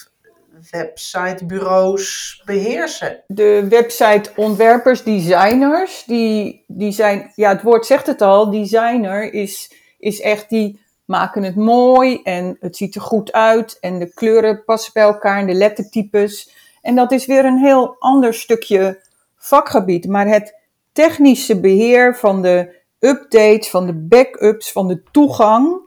websitebureaus 0.71 2.43
beheersen? 2.45 3.23
De 3.27 3.67
websiteontwerpers, 3.69 5.03
designers, 5.03 6.05
die, 6.07 6.65
die 6.67 6.93
zijn, 6.93 7.33
ja, 7.35 7.49
het 7.49 7.63
woord 7.63 7.87
zegt 7.87 8.07
het 8.07 8.23
al, 8.23 8.51
designer 8.51 9.33
is, 9.33 9.73
is 9.99 10.21
echt 10.21 10.49
die 10.49 10.81
maken 11.05 11.43
het 11.43 11.57
mooi 11.57 12.23
en 12.23 12.57
het 12.61 12.77
ziet 12.77 12.95
er 12.95 13.01
goed 13.01 13.33
uit 13.33 13.79
en 13.81 13.99
de 13.99 14.15
kleuren 14.15 14.65
passen 14.65 14.93
bij 14.93 15.03
elkaar 15.03 15.39
en 15.39 15.47
de 15.47 15.55
lettertypes. 15.55 16.51
En 16.83 16.95
dat 16.95 17.13
is 17.13 17.27
weer 17.27 17.45
een 17.45 17.59
heel 17.59 17.97
ander 17.99 18.35
stukje 18.35 19.03
vakgebied. 19.37 20.07
Maar 20.07 20.27
het 20.27 20.55
technische 20.93 21.61
beheer 21.61 22.17
van 22.17 22.43
de 22.43 22.77
updates, 22.99 23.71
van 23.71 23.87
de 23.87 23.95
backups, 23.95 24.73
van 24.73 24.89
de 24.89 25.03
toegang, 25.11 25.81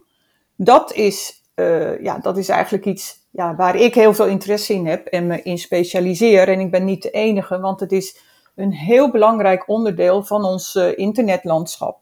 dat 0.56 0.94
is, 0.94 1.42
uh, 1.56 2.02
ja, 2.02 2.18
dat 2.18 2.38
is 2.38 2.50
eigenlijk 2.50 2.86
iets 2.86 3.21
ja, 3.32 3.56
waar 3.56 3.76
ik 3.76 3.96
heel 3.96 4.14
veel 4.14 4.26
interesse 4.26 4.74
in 4.74 4.88
heb 4.88 5.08
en 5.08 5.28
me 5.28 5.42
in 5.42 5.58
specialiseer. 5.58 6.48
En 6.48 6.60
ik 6.60 6.72
ben 6.72 6.86
niet 6.86 7.02
de 7.02 7.12
enige, 7.12 7.60
want 7.60 7.80
het 7.80 7.92
is 7.92 8.20
een 8.56 8.74
heel 8.74 9.12
belangrijk 9.12 9.70
onderdeel 9.70 10.24
van 10.24 10.44
ons 10.44 10.76
uh, 10.76 10.98
internetlandschap. 10.98 12.00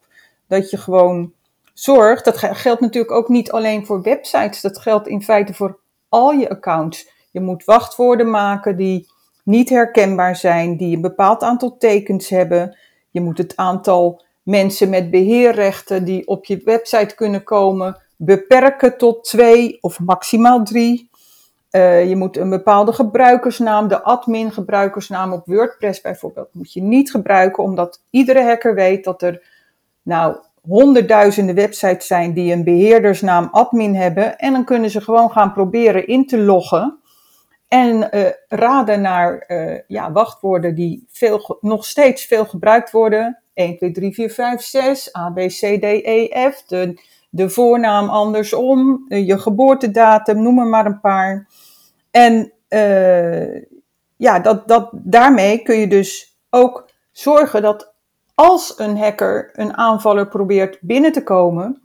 Dat 0.48 0.70
je 0.70 0.78
gewoon 0.78 1.34
zorgt, 1.74 2.26
dat 2.26 2.38
geldt 2.38 2.82
natuurlijk 2.82 3.14
ook 3.14 3.28
niet 3.28 3.52
alleen 3.52 3.86
voor 3.86 4.02
websites, 4.02 4.62
dat 4.62 4.80
geldt 4.80 5.08
in 5.08 5.24
feite 5.24 5.54
voor 5.54 5.80
al 6.10 6.32
je 6.32 6.50
accounts. 6.50 7.10
Je 7.32 7.40
moet 7.40 7.66
wachtwoorden 7.66 8.30
maken 8.30 8.78
die 8.78 9.08
niet 9.44 9.70
herkenbaar 9.70 10.36
zijn, 10.36 10.78
die 10.78 10.96
een 10.96 11.02
bepaald 11.02 11.42
aantal 11.42 11.78
tekens 11.78 12.30
hebben. 12.30 12.78
Je 13.12 13.22
moet 13.22 13.38
het 13.38 13.56
aantal 13.56 14.24
mensen 14.44 14.90
met 14.90 15.12
beheerrechten 15.12 16.04
die 16.06 16.28
op 16.28 16.46
je 16.46 16.62
website 16.64 17.16
kunnen 17.16 17.44
komen 17.44 18.02
beperken 18.22 18.98
tot 18.98 19.24
twee 19.24 19.78
of 19.82 20.00
maximaal 20.00 20.64
drie. 20.64 21.09
Uh, 21.72 22.10
je 22.10 22.16
moet 22.16 22.38
een 22.38 22.50
bepaalde 22.50 22.94
gebruikersnaam, 22.94 23.88
de 23.88 24.02
admin 24.02 24.52
gebruikersnaam 24.52 25.34
op 25.34 25.46
WordPress 25.46 26.02
bijvoorbeeld, 26.02 26.50
moet 26.52 26.74
je 26.74 26.82
niet 26.82 27.12
gebruiken, 27.12 27.64
omdat 27.64 28.04
iedere 28.10 28.44
hacker 28.44 28.76
weet 28.76 29.04
dat 29.04 29.22
er 29.22 29.42
nou 30.02 30.36
honderdduizenden 30.62 31.56
websites 31.56 32.08
zijn 32.08 32.34
die 32.34 32.54
een 32.54 32.64
beheerdersnaam 32.64 33.50
admin 33.52 33.96
hebben. 33.96 34.38
En 34.38 34.54
dan 34.54 34.66
kunnen 34.66 34.90
ze 34.90 35.02
gewoon 35.02 35.32
gaan 35.32 35.54
proberen 35.54 36.08
in 36.08 36.28
te 36.28 36.38
loggen. 36.38 37.00
En 37.68 38.10
uh, 38.12 38.26
raden 38.48 39.02
naar 39.02 39.44
uh, 39.48 39.80
ja, 39.88 40.12
wachtwoorden 40.12 40.76
die 40.76 41.06
veel, 41.12 41.58
nog 41.62 41.86
steeds 41.86 42.26
veel 42.26 42.46
gebruikt 42.46 42.92
worden. 42.92 43.40
1, 43.54 43.78
2, 43.78 43.92
3, 43.92 44.14
4, 44.14 44.30
5, 44.30 44.62
6, 44.62 45.16
A, 45.16 45.30
B, 45.30 45.38
C, 45.38 45.60
D, 45.60 45.84
E, 45.84 46.50
F. 46.52 46.64
de 47.30 47.50
voornaam 47.50 48.10
andersom, 48.10 49.06
uh, 49.08 49.28
je 49.28 49.40
geboortedatum, 49.40 50.42
noem 50.42 50.60
er 50.60 50.66
maar 50.66 50.86
een 50.86 51.00
paar. 51.00 51.48
En 52.12 52.54
ja, 54.18 54.40
dat, 54.40 54.68
dat, 54.68 54.90
daarmee 54.92 55.62
kun 55.62 55.76
je 55.76 55.88
dus 55.88 56.38
ook 56.50 56.90
zorgen 57.12 57.62
dat 57.62 57.94
als 58.36 58.74
een 58.78 58.98
hacker 58.98 59.50
een 59.54 59.78
aanvaller 59.78 60.28
probeert 60.28 60.78
binnen 60.82 61.12
te 61.12 61.24
komen, 61.24 61.82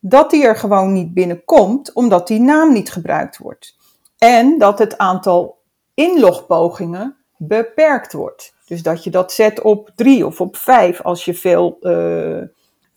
dat 0.00 0.30
die 0.30 0.44
er 0.44 0.56
gewoon 0.56 0.92
niet 0.92 1.14
binnenkomt, 1.14 1.92
omdat 1.92 2.26
die 2.26 2.40
naam 2.40 2.72
niet 2.72 2.92
gebruikt 2.92 3.38
wordt. 3.38 3.76
En 4.18 4.58
dat 4.58 4.78
het 4.78 4.98
aantal 4.98 5.58
inlogpogingen 5.94 7.16
beperkt 7.36 8.12
wordt. 8.12 8.54
Dus 8.66 8.82
dat 8.82 9.04
je 9.04 9.10
dat 9.10 9.32
zet 9.32 9.60
op 9.60 9.90
drie 9.94 10.26
of 10.26 10.40
op 10.40 10.56
vijf 10.56 11.02
als 11.02 11.24
je 11.24 11.34
veel, 11.34 11.76
uh, 11.80 12.42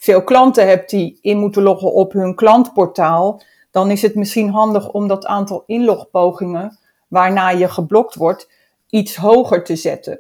veel 0.04 0.24
klanten 0.24 0.68
hebt 0.68 0.90
die 0.90 1.20
in 1.22 1.38
moeten 1.38 1.62
loggen 1.62 1.94
op 1.94 2.14
hun 2.14 2.36
klantportaal. 2.36 3.42
Dan 3.72 3.92
is 3.92 4.02
het 4.02 4.16
misschien 4.16 4.50
handig 4.50 4.90
om 4.90 5.08
dat 5.08 5.26
aantal 5.26 5.64
inlogpogingen, 5.66 6.80
waarna 7.08 7.50
je 7.50 7.70
geblokt 7.70 8.16
wordt, 8.16 8.50
iets 8.90 9.16
hoger 9.16 9.64
te 9.64 9.76
zetten. 9.76 10.20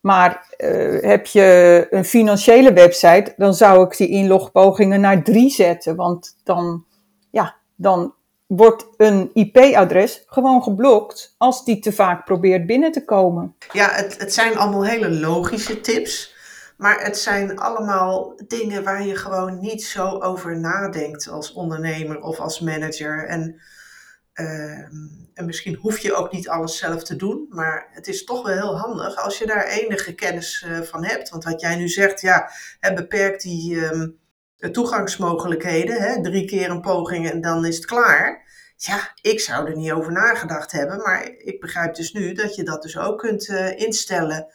Maar 0.00 0.54
uh, 0.58 1.02
heb 1.02 1.26
je 1.26 1.86
een 1.90 2.04
financiële 2.04 2.72
website, 2.72 3.34
dan 3.36 3.54
zou 3.54 3.84
ik 3.84 3.96
die 3.96 4.08
inlogpogingen 4.08 5.00
naar 5.00 5.22
drie 5.22 5.50
zetten. 5.50 5.96
Want 5.96 6.36
dan, 6.44 6.84
ja, 7.30 7.56
dan 7.76 8.14
wordt 8.46 8.86
een 8.96 9.30
IP-adres 9.34 10.24
gewoon 10.26 10.62
geblokt 10.62 11.34
als 11.38 11.64
die 11.64 11.78
te 11.78 11.92
vaak 11.92 12.24
probeert 12.24 12.66
binnen 12.66 12.92
te 12.92 13.04
komen. 13.04 13.56
Ja, 13.72 13.90
het, 13.90 14.18
het 14.18 14.34
zijn 14.34 14.56
allemaal 14.56 14.84
hele 14.84 15.10
logische 15.10 15.80
tips. 15.80 16.34
Maar 16.82 17.02
het 17.02 17.18
zijn 17.18 17.58
allemaal 17.58 18.40
dingen 18.46 18.84
waar 18.84 19.06
je 19.06 19.16
gewoon 19.16 19.60
niet 19.60 19.84
zo 19.84 20.08
over 20.08 20.58
nadenkt 20.58 21.28
als 21.28 21.52
ondernemer 21.52 22.20
of 22.20 22.40
als 22.40 22.60
manager. 22.60 23.26
En, 23.26 23.60
uh, 24.34 24.78
en 25.34 25.44
misschien 25.44 25.74
hoef 25.74 25.98
je 25.98 26.14
ook 26.14 26.32
niet 26.32 26.48
alles 26.48 26.78
zelf 26.78 27.02
te 27.02 27.16
doen. 27.16 27.46
Maar 27.48 27.88
het 27.90 28.06
is 28.06 28.24
toch 28.24 28.46
wel 28.46 28.54
heel 28.54 28.78
handig 28.78 29.16
als 29.16 29.38
je 29.38 29.46
daar 29.46 29.66
enige 29.66 30.14
kennis 30.14 30.64
uh, 30.68 30.80
van 30.80 31.04
hebt. 31.04 31.28
Want 31.28 31.44
wat 31.44 31.60
jij 31.60 31.76
nu 31.76 31.88
zegt, 31.88 32.20
ja, 32.20 32.50
beperkt 32.94 33.42
die. 33.42 33.74
Uh, 33.74 34.06
toegangsmogelijkheden. 34.72 36.02
Hè? 36.02 36.20
Drie 36.20 36.44
keer 36.44 36.70
een 36.70 36.80
poging 36.80 37.30
en 37.30 37.40
dan 37.40 37.64
is 37.64 37.76
het 37.76 37.86
klaar. 37.86 38.44
Ja, 38.76 39.10
ik 39.20 39.40
zou 39.40 39.68
er 39.68 39.76
niet 39.76 39.92
over 39.92 40.12
nagedacht 40.12 40.72
hebben, 40.72 40.96
maar 40.96 41.28
ik 41.36 41.60
begrijp 41.60 41.94
dus 41.94 42.12
nu 42.12 42.32
dat 42.32 42.54
je 42.54 42.62
dat 42.62 42.82
dus 42.82 42.98
ook 42.98 43.18
kunt 43.18 43.48
uh, 43.48 43.78
instellen 43.78 44.52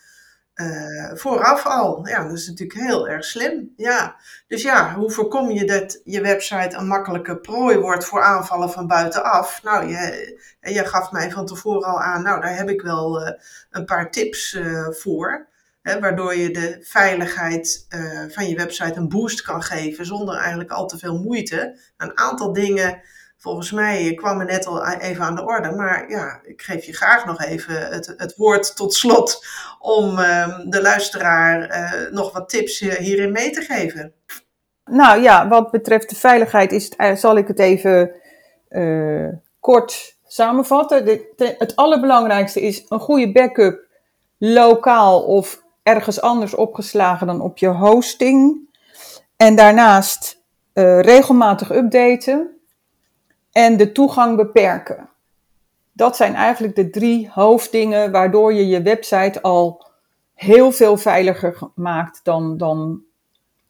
uh, 0.61 1.11
vooraf 1.13 1.65
al. 1.65 2.07
Ja, 2.07 2.23
dat 2.23 2.37
is 2.37 2.47
natuurlijk 2.47 2.79
heel 2.79 3.07
erg 3.07 3.25
slim. 3.25 3.73
Ja, 3.75 4.15
dus 4.47 4.61
ja, 4.61 4.93
hoe 4.93 5.11
voorkom 5.11 5.51
je 5.51 5.65
dat 5.65 6.01
je 6.03 6.21
website 6.21 6.75
een 6.75 6.87
makkelijke 6.87 7.37
prooi 7.37 7.77
wordt 7.77 8.05
voor 8.05 8.21
aanvallen 8.21 8.71
van 8.71 8.87
buitenaf? 8.87 9.63
Nou, 9.63 9.88
je, 9.88 10.39
je 10.60 10.86
gaf 10.86 11.12
mij 11.12 11.32
van 11.32 11.45
tevoren 11.45 11.88
al 11.88 12.01
aan, 12.01 12.23
nou, 12.23 12.41
daar 12.41 12.55
heb 12.55 12.69
ik 12.69 12.82
wel 12.82 13.21
uh, 13.21 13.32
een 13.71 13.86
paar 13.86 14.12
tips 14.12 14.60
voor. 14.89 15.47
Hè, 15.82 15.99
waardoor 15.99 16.36
je 16.36 16.51
de 16.51 16.77
veiligheid 16.82 17.86
van 18.29 18.49
je 18.49 18.55
website 18.55 18.95
een 18.95 19.10
boost 19.10 19.41
kan 19.41 19.63
geven 19.63 20.05
zonder 20.05 20.36
eigenlijk 20.36 20.71
al 20.71 20.88
te 20.88 20.97
veel 20.97 21.17
moeite. 21.17 21.77
Een 21.97 22.17
aantal 22.17 22.53
dingen, 22.53 23.01
volgens 23.38 23.71
mij 23.71 24.13
kwam 24.13 24.39
er 24.39 24.45
net 24.45 24.65
al 24.65 24.88
even 24.88 25.23
aan 25.23 25.36
de 25.36 25.45
orde, 25.45 25.71
maar 25.71 26.10
ja, 26.10 26.39
ik 26.43 26.62
geef 26.62 26.86
je 26.86 26.93
graag 26.93 27.26
nog 27.26 27.41
even 27.41 27.88
het, 27.88 28.13
het 28.17 28.36
woord 28.36 28.76
tot 28.76 28.93
slot 28.93 29.45
om 29.80 30.19
uh, 30.19 30.60
de 30.69 30.82
luisteraar 30.82 31.69
uh, 31.69 32.12
nog 32.12 32.34
wat 32.34 32.50
tips 32.50 32.80
hierin 32.80 33.32
mee 33.32 33.50
te 33.50 33.62
geven. 33.62 34.13
Nou 34.86 35.21
ja, 35.21 35.47
wat 35.47 35.71
betreft 35.71 36.10
de 36.10 36.15
veiligheid 36.15 36.71
is 36.71 36.91
het, 36.97 37.19
zal 37.19 37.38
ik 37.38 37.47
het 37.47 37.60
even 37.60 38.12
kort 39.60 40.15
samenvatten. 40.26 41.19
Het 41.38 41.76
allerbelangrijkste 41.76 42.62
is 42.62 42.86
een 42.89 43.00
goede 43.00 43.32
backup 43.32 43.86
lokaal 44.38 45.23
of 45.23 45.63
ergens 45.84 46.21
anders 46.21 46.56
opgeslagen 46.56 47.28
dan 47.28 47.41
op 47.41 47.58
je 47.58 47.67
hosting. 47.67 48.69
En 49.38 49.56
daarnaast 49.56 50.41
regelmatig 51.02 51.71
updaten 51.71 52.57
en 53.58 53.78
de 53.78 53.91
toegang 53.91 54.36
beperken. 54.36 55.10
Dat 55.93 56.15
zijn 56.15 56.36
eigenlijk 56.36 56.76
de 56.76 56.89
drie 56.89 57.30
hoofddingen 57.34 58.12
waardoor 58.12 58.54
je 58.54 58.67
je 58.67 58.82
website 58.82 59.41
al 59.41 59.88
heel 60.34 60.72
veel 60.72 60.98
veiliger 60.98 61.58
maakt 61.76 62.20
dan, 62.24 62.58
dan 62.58 63.02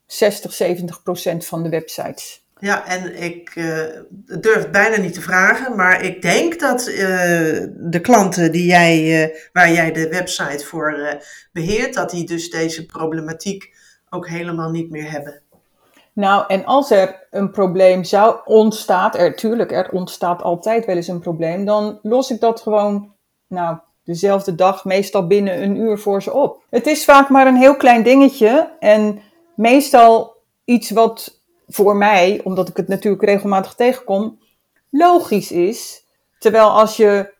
60, 0.06 0.54
70 0.54 1.04
procent 1.04 1.46
van 1.46 1.64
de 1.64 1.70
websites. 1.70 2.46
Ja, 2.60 2.88
en 2.88 3.24
ik 3.24 3.56
uh, 3.56 3.84
durf 4.40 4.62
het 4.62 4.72
bijna 4.72 4.98
niet 4.98 5.14
te 5.14 5.22
vragen, 5.22 5.76
maar 5.76 6.04
ik 6.04 6.22
denk 6.22 6.60
dat 6.60 6.88
uh, 6.88 6.98
de 7.76 8.00
klanten 8.02 8.52
die 8.52 8.66
jij, 8.66 9.24
uh, 9.24 9.36
waar 9.54 9.72
jij 9.72 9.92
de 9.92 10.10
website 10.10 10.66
voor 10.66 11.18
beheert, 11.52 11.94
dat 11.94 12.10
die 12.10 12.26
dus 12.26 12.50
deze 12.50 12.86
problematiek 12.86 13.76
ook 14.10 14.28
helemaal 14.28 14.70
niet 14.70 14.90
meer 14.90 15.12
hebben. 15.12 15.42
Nou, 16.18 16.44
en 16.48 16.66
als 16.66 16.92
er 16.92 17.28
een 17.32 17.52
probleem 17.52 18.04
zou 18.04 18.36
ontstaan, 18.46 19.14
er 19.14 19.36
tuurlijk, 19.36 19.72
er 19.72 19.90
ontstaat 19.92 20.42
altijd 20.42 20.86
wel 20.86 20.96
eens 20.96 21.08
een 21.08 21.20
probleem, 21.20 21.66
dan 21.66 22.00
los 22.02 22.32
ik 22.32 22.40
dat 22.40 22.62
gewoon, 22.62 23.14
nou, 23.48 23.78
dezelfde 24.04 24.56
dag, 24.56 24.86
meestal 24.86 25.28
binnen 25.28 25.64
een 25.64 25.76
uur 25.76 25.98
voor 26.00 26.22
ze 26.22 26.34
op. 26.34 26.64
Het 26.70 26.88
is 26.88 27.06
vaak 27.06 27.30
maar 27.30 27.48
een 27.48 27.56
heel 27.56 27.76
klein 27.76 28.04
dingetje 28.04 28.72
en 28.80 29.22
meestal 29.56 30.36
iets 30.66 30.90
wat 30.90 31.42
voor 31.68 31.96
mij, 31.96 32.42
omdat 32.44 32.70
ik 32.70 32.78
het 32.78 32.88
natuurlijk 32.88 33.24
regelmatig 33.24 33.74
tegenkom, 33.74 34.40
logisch 34.90 35.52
is. 35.52 36.06
Terwijl 36.40 36.70
als 36.70 36.98
je 36.98 37.34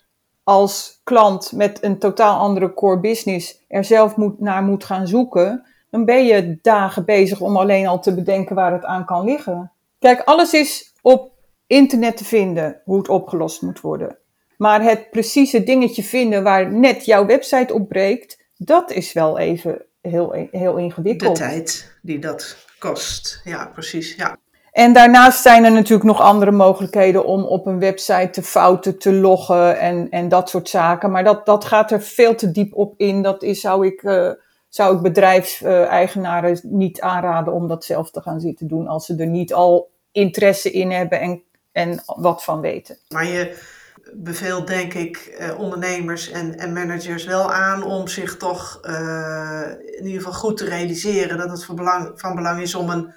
als 0.44 1.02
klant 1.04 1.52
met 1.52 1.84
een 1.84 2.00
totaal 2.00 2.40
andere 2.40 2.74
core 2.74 3.00
business 3.00 3.64
er 3.68 3.84
zelf 3.84 4.16
moet, 4.16 4.40
naar 4.40 4.64
moet 4.64 4.84
gaan 4.84 5.08
zoeken, 5.08 5.66
dan 5.98 6.06
ben 6.06 6.26
je 6.26 6.58
dagen 6.62 7.06
bezig 7.06 7.42
om 7.42 7.58
alleen 7.58 7.88
al 7.88 8.00
te 8.00 8.14
bedenken 8.14 8.56
waar 8.56 8.74
het 8.74 8.86
aan 8.86 9.06
kan 9.06 9.26
liggen. 9.26 9.72
Kijk, 10.00 10.22
alles 10.22 10.54
is 10.54 10.94
op 11.02 11.32
internet 11.68 12.18
te 12.18 12.26
vinden 12.26 12.82
hoe 12.84 12.98
het 12.98 13.10
opgelost 13.10 13.62
moet 13.62 13.82
worden. 13.82 14.18
Maar 14.58 14.82
het 14.82 15.10
precieze 15.10 15.64
dingetje 15.64 16.04
vinden 16.04 16.44
waar 16.44 16.72
net 16.72 17.06
jouw 17.06 17.26
website 17.26 17.74
op 17.74 17.88
breekt, 17.88 18.44
dat 18.58 18.92
is 18.92 19.14
wel 19.14 19.38
even 19.38 19.86
heel, 20.02 20.48
heel 20.52 20.78
ingewikkeld. 20.78 21.38
De 21.38 21.44
tijd 21.44 21.98
die 22.02 22.20
dat 22.20 22.58
kost. 22.80 23.42
Ja, 23.44 23.70
precies. 23.74 24.16
Ja. 24.16 24.38
En 24.72 24.94
daarnaast 24.94 25.42
zijn 25.42 25.64
er 25.64 25.72
natuurlijk 25.72 26.08
nog 26.08 26.22
andere 26.22 26.52
mogelijkheden 26.52 27.26
om 27.26 27.44
op 27.44 27.66
een 27.66 27.80
website 27.80 28.30
de 28.32 28.44
fouten 28.44 28.98
te 28.98 29.14
loggen 29.14 29.80
en, 29.80 30.10
en 30.10 30.30
dat 30.30 30.50
soort 30.50 30.70
zaken. 30.70 31.12
Maar 31.12 31.24
dat, 31.24 31.46
dat 31.46 31.66
gaat 31.66 31.92
er 31.92 32.02
veel 32.02 32.36
te 32.36 32.52
diep 32.52 32.76
op 32.76 32.94
in. 32.98 33.22
Dat 33.22 33.44
is, 33.44 33.62
zou 33.62 33.86
ik, 33.86 34.04
uh, 34.04 34.32
zou 34.78 34.96
ik 34.96 35.02
bedrijfseigenaren 35.02 36.60
niet 36.64 37.02
aanraden 37.02 37.54
om 37.54 37.68
dat 37.68 37.86
zelf 37.86 38.12
te 38.12 38.22
gaan 38.22 38.40
zitten 38.40 38.68
doen 38.68 38.88
als 38.88 39.06
ze 39.06 39.16
er 39.16 39.28
niet 39.28 39.54
al 39.54 39.92
interesse 40.12 40.72
in 40.72 40.92
hebben 40.92 41.20
en, 41.20 41.44
en 41.72 42.04
wat 42.06 42.44
van 42.44 42.62
weten. 42.62 42.98
Maar 43.08 43.26
je 43.26 43.58
beveelt 44.14 44.68
denk 44.68 44.94
ik 44.94 45.18
eh, 45.18 45.60
ondernemers 45.60 46.30
en, 46.32 46.58
en 46.58 46.74
managers 46.74 47.26
wel 47.26 47.54
aan 47.54 47.84
om 47.84 48.08
zich 48.08 48.38
toch 48.38 48.80
uh, 48.86 49.62
in 49.86 50.06
ieder 50.06 50.22
geval 50.22 50.40
goed 50.40 50.58
te 50.58 50.66
realiseren 50.66 51.38
dat 51.38 51.50
het 51.50 51.66
van 51.66 51.76
belang, 51.76 52.12
van 52.16 52.36
belang 52.36 52.62
is 52.62 52.76
om 52.76 52.90
een, 52.90 53.14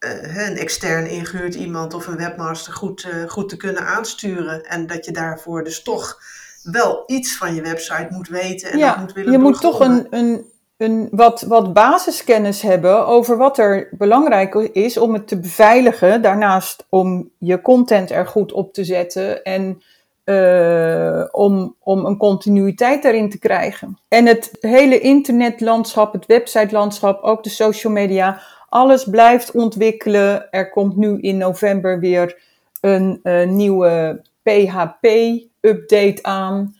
uh, 0.00 0.48
een 0.48 0.56
extern 0.56 1.06
ingehuurd 1.06 1.54
iemand 1.54 1.94
of 1.94 2.06
een 2.06 2.16
webmaster 2.16 2.72
goed, 2.72 3.08
goed 3.26 3.48
te 3.48 3.56
kunnen 3.56 3.86
aansturen. 3.86 4.64
En 4.64 4.86
dat 4.86 5.04
je 5.04 5.12
daarvoor 5.12 5.64
dus 5.64 5.82
toch 5.82 6.20
wel 6.62 7.02
iets 7.06 7.36
van 7.36 7.54
je 7.54 7.62
website 7.62 8.08
moet 8.10 8.28
weten 8.28 8.70
en 8.70 8.78
ja, 8.78 8.88
dat 8.88 8.98
moet 8.98 9.12
willen 9.12 9.32
je 9.32 9.38
moet 9.38 9.60
toch 9.60 9.80
een, 9.80 10.06
een, 10.10 10.56
een 10.78 11.08
wat, 11.10 11.42
wat 11.42 11.72
basiskennis 11.72 12.62
hebben 12.62 13.06
over 13.06 13.36
wat 13.36 13.58
er 13.58 13.88
belangrijk 13.90 14.54
is 14.54 14.98
om 14.98 15.12
het 15.12 15.28
te 15.28 15.38
beveiligen. 15.38 16.22
Daarnaast 16.22 16.86
om 16.88 17.30
je 17.38 17.60
content 17.60 18.10
er 18.10 18.26
goed 18.26 18.52
op 18.52 18.72
te 18.72 18.84
zetten 18.84 19.44
en 19.44 19.82
uh, 20.24 21.24
om, 21.30 21.74
om 21.82 22.04
een 22.04 22.16
continuïteit 22.16 23.02
daarin 23.02 23.30
te 23.30 23.38
krijgen. 23.38 23.98
En 24.08 24.26
het 24.26 24.56
hele 24.60 25.00
internetlandschap, 25.00 26.12
het 26.12 26.26
websitelandschap, 26.26 27.22
ook 27.22 27.42
de 27.42 27.50
social 27.50 27.92
media, 27.92 28.40
Alles 28.68 29.04
blijft 29.04 29.50
ontwikkelen. 29.50 30.50
Er 30.50 30.70
komt 30.70 30.96
nu 30.96 31.20
in 31.20 31.36
november 31.36 32.00
weer 32.00 32.38
een, 32.80 33.20
een 33.22 33.56
nieuwe 33.56 34.22
PHP-update 34.42 36.18
aan. 36.22 36.76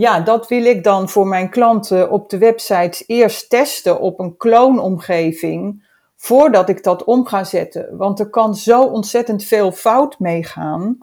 Ja, 0.00 0.20
dat 0.20 0.48
wil 0.48 0.64
ik 0.64 0.84
dan 0.84 1.08
voor 1.08 1.26
mijn 1.26 1.50
klanten 1.50 2.10
op 2.10 2.30
de 2.30 2.38
website 2.38 3.04
eerst 3.06 3.50
testen 3.50 4.00
op 4.00 4.18
een 4.18 4.36
kloonomgeving 4.36 5.86
voordat 6.16 6.68
ik 6.68 6.82
dat 6.82 7.04
om 7.04 7.26
ga 7.26 7.44
zetten. 7.44 7.96
Want 7.96 8.20
er 8.20 8.30
kan 8.30 8.54
zo 8.54 8.82
ontzettend 8.82 9.44
veel 9.44 9.72
fout 9.72 10.18
meegaan. 10.18 10.98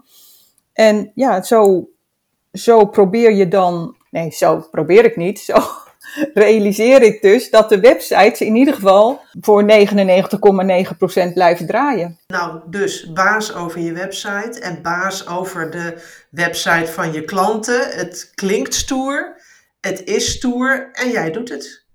En 0.73 1.12
ja, 1.15 1.43
zo, 1.43 1.89
zo 2.51 2.86
probeer 2.86 3.31
je 3.33 3.47
dan, 3.47 3.95
nee, 4.12 4.31
zo 4.31 4.67
probeer 4.71 5.05
ik 5.05 5.15
niet, 5.15 5.39
zo 5.39 5.55
realiseer 6.34 7.01
ik 7.01 7.21
dus 7.21 7.49
dat 7.49 7.69
de 7.69 7.80
websites 7.80 8.41
in 8.41 8.56
ieder 8.56 8.73
geval 8.73 9.21
voor 9.41 9.62
99,9% 9.62 11.34
blijven 11.34 11.67
draaien. 11.67 12.19
Nou, 12.27 12.62
dus 12.69 13.12
baas 13.13 13.56
over 13.56 13.80
je 13.80 13.91
website 13.91 14.60
en 14.60 14.82
baas 14.82 15.27
over 15.27 15.71
de 15.71 15.93
website 16.30 16.91
van 16.91 17.13
je 17.13 17.23
klanten. 17.23 17.89
Het 17.89 18.32
klinkt 18.36 18.73
stoer, 18.73 19.36
het 19.80 20.03
is 20.03 20.32
stoer 20.32 20.89
en 20.91 21.10
jij 21.10 21.32
doet 21.32 21.49
het. 21.49 21.86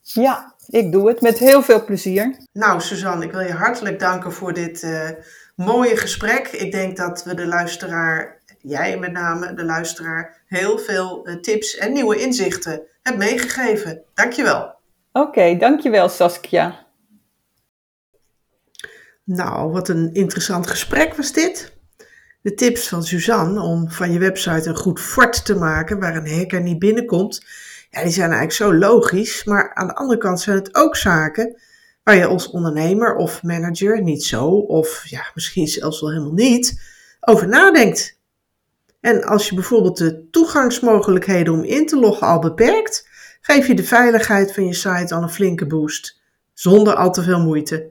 Ja, 0.00 0.54
ik 0.66 0.92
doe 0.92 1.08
het 1.08 1.20
met 1.20 1.38
heel 1.38 1.62
veel 1.62 1.84
plezier. 1.84 2.36
Nou, 2.52 2.80
Suzanne, 2.80 3.24
ik 3.24 3.32
wil 3.32 3.40
je 3.40 3.52
hartelijk 3.52 3.98
danken 3.98 4.32
voor 4.32 4.52
dit 4.52 4.82
uh, 4.82 5.08
mooie 5.56 5.96
gesprek. 5.96 6.46
Ik 6.46 6.72
denk 6.72 6.96
dat 6.96 7.24
we 7.24 7.34
de 7.34 7.46
luisteraar, 7.46 8.42
jij 8.60 8.98
met 8.98 9.12
name, 9.12 9.54
de 9.54 9.64
luisteraar, 9.64 10.39
heel 10.50 10.78
veel 10.78 11.28
uh, 11.28 11.34
tips 11.34 11.76
en 11.76 11.92
nieuwe 11.92 12.16
inzichten 12.16 12.82
hebt 13.02 13.18
meegegeven. 13.18 14.02
Dankjewel. 14.14 14.74
Oké, 15.12 15.28
okay, 15.28 15.58
dankjewel 15.58 16.08
Saskia. 16.08 16.86
Nou, 19.24 19.72
wat 19.72 19.88
een 19.88 20.14
interessant 20.14 20.66
gesprek 20.66 21.14
was 21.14 21.32
dit. 21.32 21.72
De 22.42 22.54
tips 22.54 22.88
van 22.88 23.04
Suzanne 23.04 23.60
om 23.60 23.90
van 23.90 24.12
je 24.12 24.18
website 24.18 24.68
een 24.68 24.76
goed 24.76 25.00
fort 25.00 25.44
te 25.44 25.54
maken 25.54 26.00
waar 26.00 26.16
een 26.16 26.38
hacker 26.38 26.62
niet 26.62 26.78
binnenkomt, 26.78 27.44
ja, 27.90 28.02
die 28.02 28.12
zijn 28.12 28.30
eigenlijk 28.32 28.52
zo 28.52 28.74
logisch. 28.74 29.44
Maar 29.44 29.74
aan 29.74 29.86
de 29.86 29.94
andere 29.94 30.18
kant 30.18 30.40
zijn 30.40 30.56
het 30.56 30.74
ook 30.74 30.96
zaken 30.96 31.60
waar 32.02 32.16
je 32.16 32.26
als 32.26 32.50
ondernemer 32.50 33.16
of 33.16 33.42
manager 33.42 34.02
niet 34.02 34.24
zo, 34.24 34.46
of 34.48 35.06
ja, 35.06 35.30
misschien 35.34 35.66
zelfs 35.66 36.00
wel 36.00 36.10
helemaal 36.10 36.32
niet, 36.32 36.82
over 37.20 37.48
nadenkt. 37.48 38.19
En 39.00 39.24
als 39.24 39.48
je 39.48 39.54
bijvoorbeeld 39.54 39.98
de 39.98 40.28
toegangsmogelijkheden 40.30 41.52
om 41.52 41.64
in 41.64 41.86
te 41.86 41.98
loggen 41.98 42.26
al 42.26 42.38
beperkt, 42.38 43.08
geef 43.40 43.66
je 43.66 43.74
de 43.74 43.84
veiligheid 43.84 44.54
van 44.54 44.66
je 44.66 44.74
site 44.74 45.14
al 45.14 45.22
een 45.22 45.30
flinke 45.30 45.66
boost, 45.66 46.20
zonder 46.54 46.94
al 46.94 47.12
te 47.12 47.22
veel 47.22 47.40
moeite. 47.40 47.90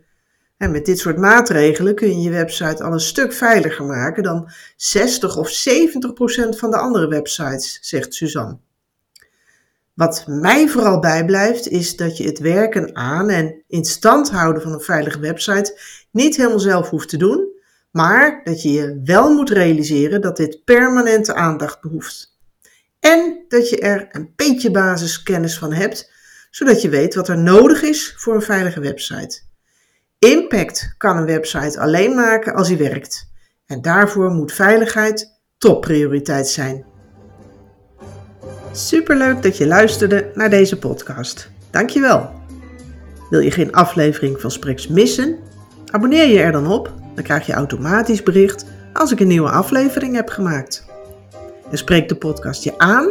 En 0.58 0.72
met 0.72 0.86
dit 0.86 1.00
soort 1.00 1.18
maatregelen 1.18 1.96
kun 1.96 2.08
je 2.08 2.22
je 2.22 2.30
website 2.30 2.84
al 2.84 2.94
een 2.94 3.00
stuk 3.00 3.34
veiliger 3.34 3.86
maken 3.86 4.24
dan 4.24 4.50
60 4.76 5.38
of 5.38 5.50
70 5.50 6.14
procent 6.14 6.58
van 6.58 6.72
de 6.72 6.78
andere 6.78 7.08
websites, 7.08 7.80
zegt 7.82 8.14
Suzanne. 8.14 8.58
Wat 9.94 10.24
mij 10.28 10.68
vooral 10.68 11.00
bijblijft 11.00 11.68
is 11.68 11.96
dat 11.96 12.18
je 12.18 12.24
het 12.24 12.40
werken 12.40 12.96
aan 12.96 13.30
en 13.30 13.64
in 13.68 13.86
stand 13.86 14.30
houden 14.30 14.62
van 14.62 14.74
een 14.74 14.82
veilige 14.82 15.20
website 15.20 15.80
niet 16.12 16.36
helemaal 16.36 16.60
zelf 16.60 16.90
hoeft 16.90 17.10
te 17.10 17.18
doen, 17.18 17.49
maar 17.92 18.42
dat 18.44 18.62
je 18.62 18.72
je 18.72 19.02
wel 19.04 19.34
moet 19.34 19.50
realiseren 19.50 20.22
dat 20.22 20.38
dit 20.38 20.64
permanente 20.64 21.34
aandacht 21.34 21.82
behoeft. 21.82 22.38
En 23.00 23.46
dat 23.48 23.70
je 23.70 23.80
er 23.80 24.08
een 24.12 24.34
beetje 24.36 24.72
basiskennis 24.72 25.58
van 25.58 25.74
hebt, 25.74 26.12
zodat 26.52 26.82
je 26.82 26.90
weet 26.90 27.16
wat 27.16 27.28
er 27.28 27.38
nodig 27.38 27.82
is 27.82 28.14
voor 28.18 28.36
een 28.36 28.42
veilige 28.42 28.80
website. 28.80 29.42
Impact 30.20 30.94
kan 30.98 31.18
een 31.18 31.26
website 31.26 31.80
alleen 31.80 32.16
maken 32.16 32.54
als 32.54 32.68
hij 32.68 32.78
werkt. 32.78 33.32
En 33.66 33.82
daarvoor 33.82 34.32
moet 34.32 34.54
veiligheid 34.54 35.40
topprioriteit 35.58 36.48
zijn. 36.48 36.86
Superleuk 38.72 39.42
dat 39.42 39.58
je 39.58 39.68
luisterde 39.68 40.32
naar 40.34 40.50
deze 40.50 40.78
podcast. 40.78 41.50
Dankjewel. 41.72 42.32
Wil 43.30 43.40
je 43.40 43.52
geen 43.52 43.72
aflevering 43.72 44.42
van 44.42 44.52
Spreks 44.52 44.88
missen? 44.88 45.38
Abonneer 45.86 46.28
je 46.28 46.40
er 46.40 46.52
dan 46.52 46.68
op, 46.68 46.94
dan 47.16 47.24
krijg 47.24 47.46
je 47.46 47.54
automatisch 47.54 48.24
bericht 48.24 48.66
als 48.94 49.12
ik 49.12 49.20
een 49.20 49.28
nieuwe 49.28 49.50
aflevering 49.50 50.16
heb 50.16 50.30
gemaakt. 50.30 50.86
En 51.72 51.78
spreek 51.78 52.10
de 52.10 52.16
podcast 52.16 52.64
je 52.64 52.78
aan? 52.78 53.08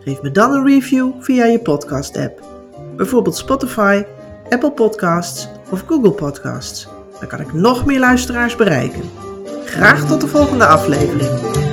Geef 0.00 0.22
me 0.22 0.30
dan 0.30 0.52
een 0.52 0.66
review 0.66 1.10
via 1.20 1.44
je 1.44 1.58
podcast-app. 1.58 2.42
Bijvoorbeeld 2.96 3.36
Spotify, 3.36 4.02
Apple 4.48 4.72
Podcasts 4.72 5.48
of 5.70 5.84
Google 5.86 6.12
Podcasts. 6.12 6.88
Dan 7.18 7.28
kan 7.28 7.40
ik 7.40 7.52
nog 7.52 7.86
meer 7.86 7.98
luisteraars 7.98 8.56
bereiken. 8.56 9.02
Graag 9.64 10.06
tot 10.06 10.20
de 10.20 10.28
volgende 10.28 10.66
aflevering. 10.66 11.67